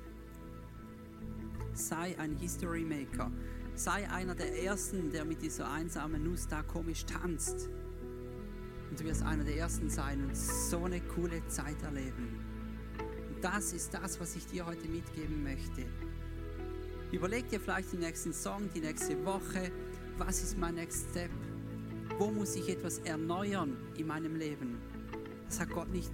Sei 1.73 2.17
ein 2.19 2.35
History 2.35 2.83
Maker. 2.83 3.31
Sei 3.77 4.09
einer 4.09 4.33
der 4.33 4.63
Ersten, 4.63 5.11
der 5.11 5.23
mit 5.23 5.43
dieser 5.43 5.71
einsamen 5.71 6.23
Nuss 6.23 6.47
da 6.47 6.63
komisch 6.63 7.05
tanzt. 7.05 7.69
Und 8.89 8.99
du 8.99 9.03
wirst 9.03 9.21
einer 9.21 9.43
der 9.43 9.55
Ersten 9.55 9.87
sein 9.87 10.23
und 10.23 10.35
so 10.35 10.85
eine 10.85 10.99
coole 10.99 11.45
Zeit 11.47 11.83
erleben. 11.83 12.43
Und 13.29 13.43
das 13.43 13.73
ist 13.73 13.93
das, 13.93 14.19
was 14.19 14.35
ich 14.35 14.47
dir 14.47 14.65
heute 14.65 14.87
mitgeben 14.87 15.43
möchte. 15.43 15.85
Überleg 17.11 17.49
dir 17.49 17.59
vielleicht 17.59 17.93
den 17.93 17.99
nächsten 17.99 18.33
Song, 18.33 18.67
die 18.73 18.79
nächste 18.79 19.23
Woche. 19.23 19.71
Was 20.17 20.41
ist 20.41 20.57
mein 20.57 20.73
Next 20.73 21.11
Step? 21.11 21.29
Wo 22.17 22.31
muss 22.31 22.55
ich 22.55 22.67
etwas 22.69 22.97
erneuern 22.97 23.77
in 23.95 24.07
meinem 24.07 24.37
Leben? 24.37 24.81
Das 25.45 25.59
hat 25.59 25.69
Gott 25.69 25.89
nicht, 25.89 26.11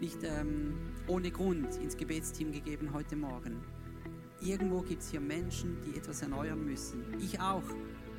nicht 0.00 0.20
ähm, 0.22 0.78
ohne 1.08 1.30
Grund 1.30 1.76
ins 1.76 1.94
Gebetsteam 1.94 2.52
gegeben 2.52 2.94
heute 2.94 3.16
Morgen. 3.16 3.60
Irgendwo 4.44 4.82
gibt 4.82 5.00
es 5.00 5.10
hier 5.10 5.20
Menschen, 5.20 5.78
die 5.86 5.96
etwas 5.96 6.20
erneuern 6.20 6.62
müssen. 6.64 7.02
Ich 7.18 7.40
auch. 7.40 7.64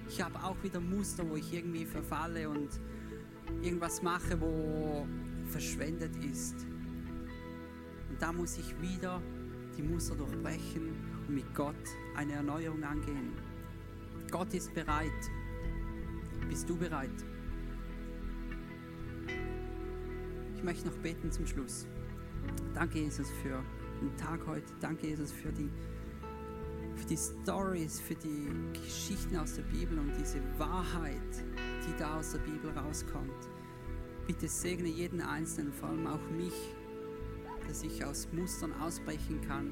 Ich 0.10 0.22
habe 0.22 0.38
auch 0.44 0.56
wieder 0.64 0.80
Muster, 0.80 1.28
wo 1.30 1.36
ich 1.36 1.54
irgendwie 1.54 1.86
verfalle 1.86 2.50
und 2.50 2.70
irgendwas 3.62 4.02
mache, 4.02 4.40
wo 4.42 5.08
verschwendet 5.48 6.16
ist. 6.18 6.66
Und 8.10 8.20
da 8.20 8.34
muss 8.34 8.58
ich 8.58 8.82
wieder 8.82 9.22
die 9.78 9.84
Muster 9.84 10.16
durchbrechen 10.16 10.96
und 11.28 11.36
mit 11.36 11.54
Gott 11.54 11.76
eine 12.16 12.34
Erneuerung 12.34 12.84
angehen. 12.84 13.34
Gott 14.32 14.54
ist 14.54 14.74
bereit. 14.74 15.12
Bist 16.50 16.68
du 16.70 16.76
bereit? 16.76 17.10
Ich 20.56 20.64
möchte 20.64 20.88
noch 20.88 20.98
beten 20.98 21.32
zum 21.32 21.46
Schluss. 21.46 21.86
Danke, 22.74 23.00
Jesus, 23.00 23.30
für 23.44 23.64
den 24.02 24.16
Tag 24.18 24.46
heute. 24.48 24.74
Danke, 24.80 25.08
Jesus, 25.08 25.32
für 25.32 25.52
die, 25.52 25.70
für 26.96 27.06
die 27.06 27.18
Stories, 27.18 28.00
für 28.00 28.16
die 28.16 28.48
Geschichten 28.74 29.38
aus 29.38 29.56
der 29.56 29.64
Bibel 29.64 30.00
und 30.00 30.14
diese 30.20 30.40
Wahrheit, 30.58 31.44
die 31.88 31.98
da 32.00 32.20
aus 32.20 32.32
der 32.32 32.40
Bibel 32.40 32.72
rauskommt. 32.72 33.50
Bitte 34.28 34.48
segne 34.48 34.90
jeden 34.90 35.22
Einzelnen, 35.22 35.74
vor 35.74 35.90
allem 35.90 36.08
auch 36.08 36.32
mich, 36.32 36.54
dass 37.68 37.84
ich 37.84 38.04
aus 38.04 38.28
Mustern 38.32 38.74
ausbrechen 38.82 39.42
kann, 39.42 39.72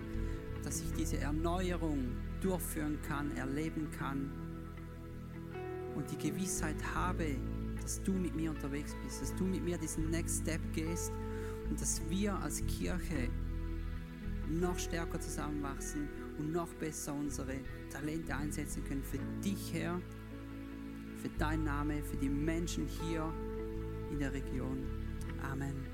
dass 0.64 0.82
ich 0.82 0.92
diese 0.94 1.18
Erneuerung 1.18 2.16
durchführen 2.42 3.00
kann, 3.08 3.36
erleben 3.36 3.90
kann 3.98 4.32
und 5.96 6.10
die 6.12 6.18
Gewissheit 6.18 6.78
habe, 6.94 7.36
dass 7.82 8.02
du 8.04 8.14
mit 8.14 8.36
mir 8.36 8.52
unterwegs 8.52 8.96
bist, 9.04 9.22
dass 9.22 9.36
du 9.36 9.44
mit 9.44 9.64
mir 9.64 9.78
diesen 9.78 10.10
Next 10.10 10.42
Step 10.42 10.62
gehst 10.74 11.12
und 11.70 11.80
dass 11.80 12.02
wir 12.10 12.36
als 12.40 12.66
Kirche 12.66 13.30
noch 14.50 14.78
stärker 14.78 15.20
zusammenwachsen 15.20 16.08
und 16.38 16.52
noch 16.52 16.74
besser 16.76 17.14
unsere 17.14 17.56
Talente 17.90 18.36
einsetzen 18.36 18.84
können 18.84 19.04
für 19.04 19.20
dich, 19.44 19.74
Herr, 19.74 20.00
für 21.18 21.30
deinen 21.38 21.64
Namen, 21.64 22.04
für 22.04 22.18
die 22.18 22.30
Menschen 22.30 22.88
hier 22.88 23.32
in 24.12 24.20
der 24.20 24.34
Region. 24.34 24.86
Amen. 25.42 25.94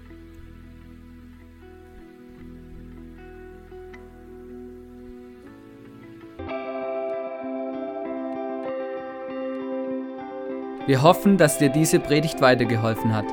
Wir 10.90 11.04
hoffen, 11.04 11.38
dass 11.38 11.60
dir 11.60 11.70
diese 11.70 12.00
Predigt 12.00 12.42
weitergeholfen 12.42 13.14
hat. 13.14 13.28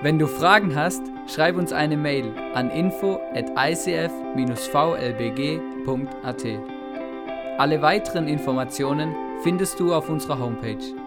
Wenn 0.00 0.18
du 0.18 0.26
Fragen 0.26 0.74
hast, 0.74 1.02
schreib 1.26 1.56
uns 1.56 1.70
eine 1.72 1.98
Mail 1.98 2.32
an 2.54 2.70
info 2.70 3.20
at 3.34 3.54
icf-vlbg.at. 5.86 6.44
Alle 7.58 7.80
weiteren 7.80 8.28
Informationen 8.28 9.14
findest 9.42 9.80
du 9.80 9.94
auf 9.94 10.08
unserer 10.08 10.38
Homepage 10.38 11.05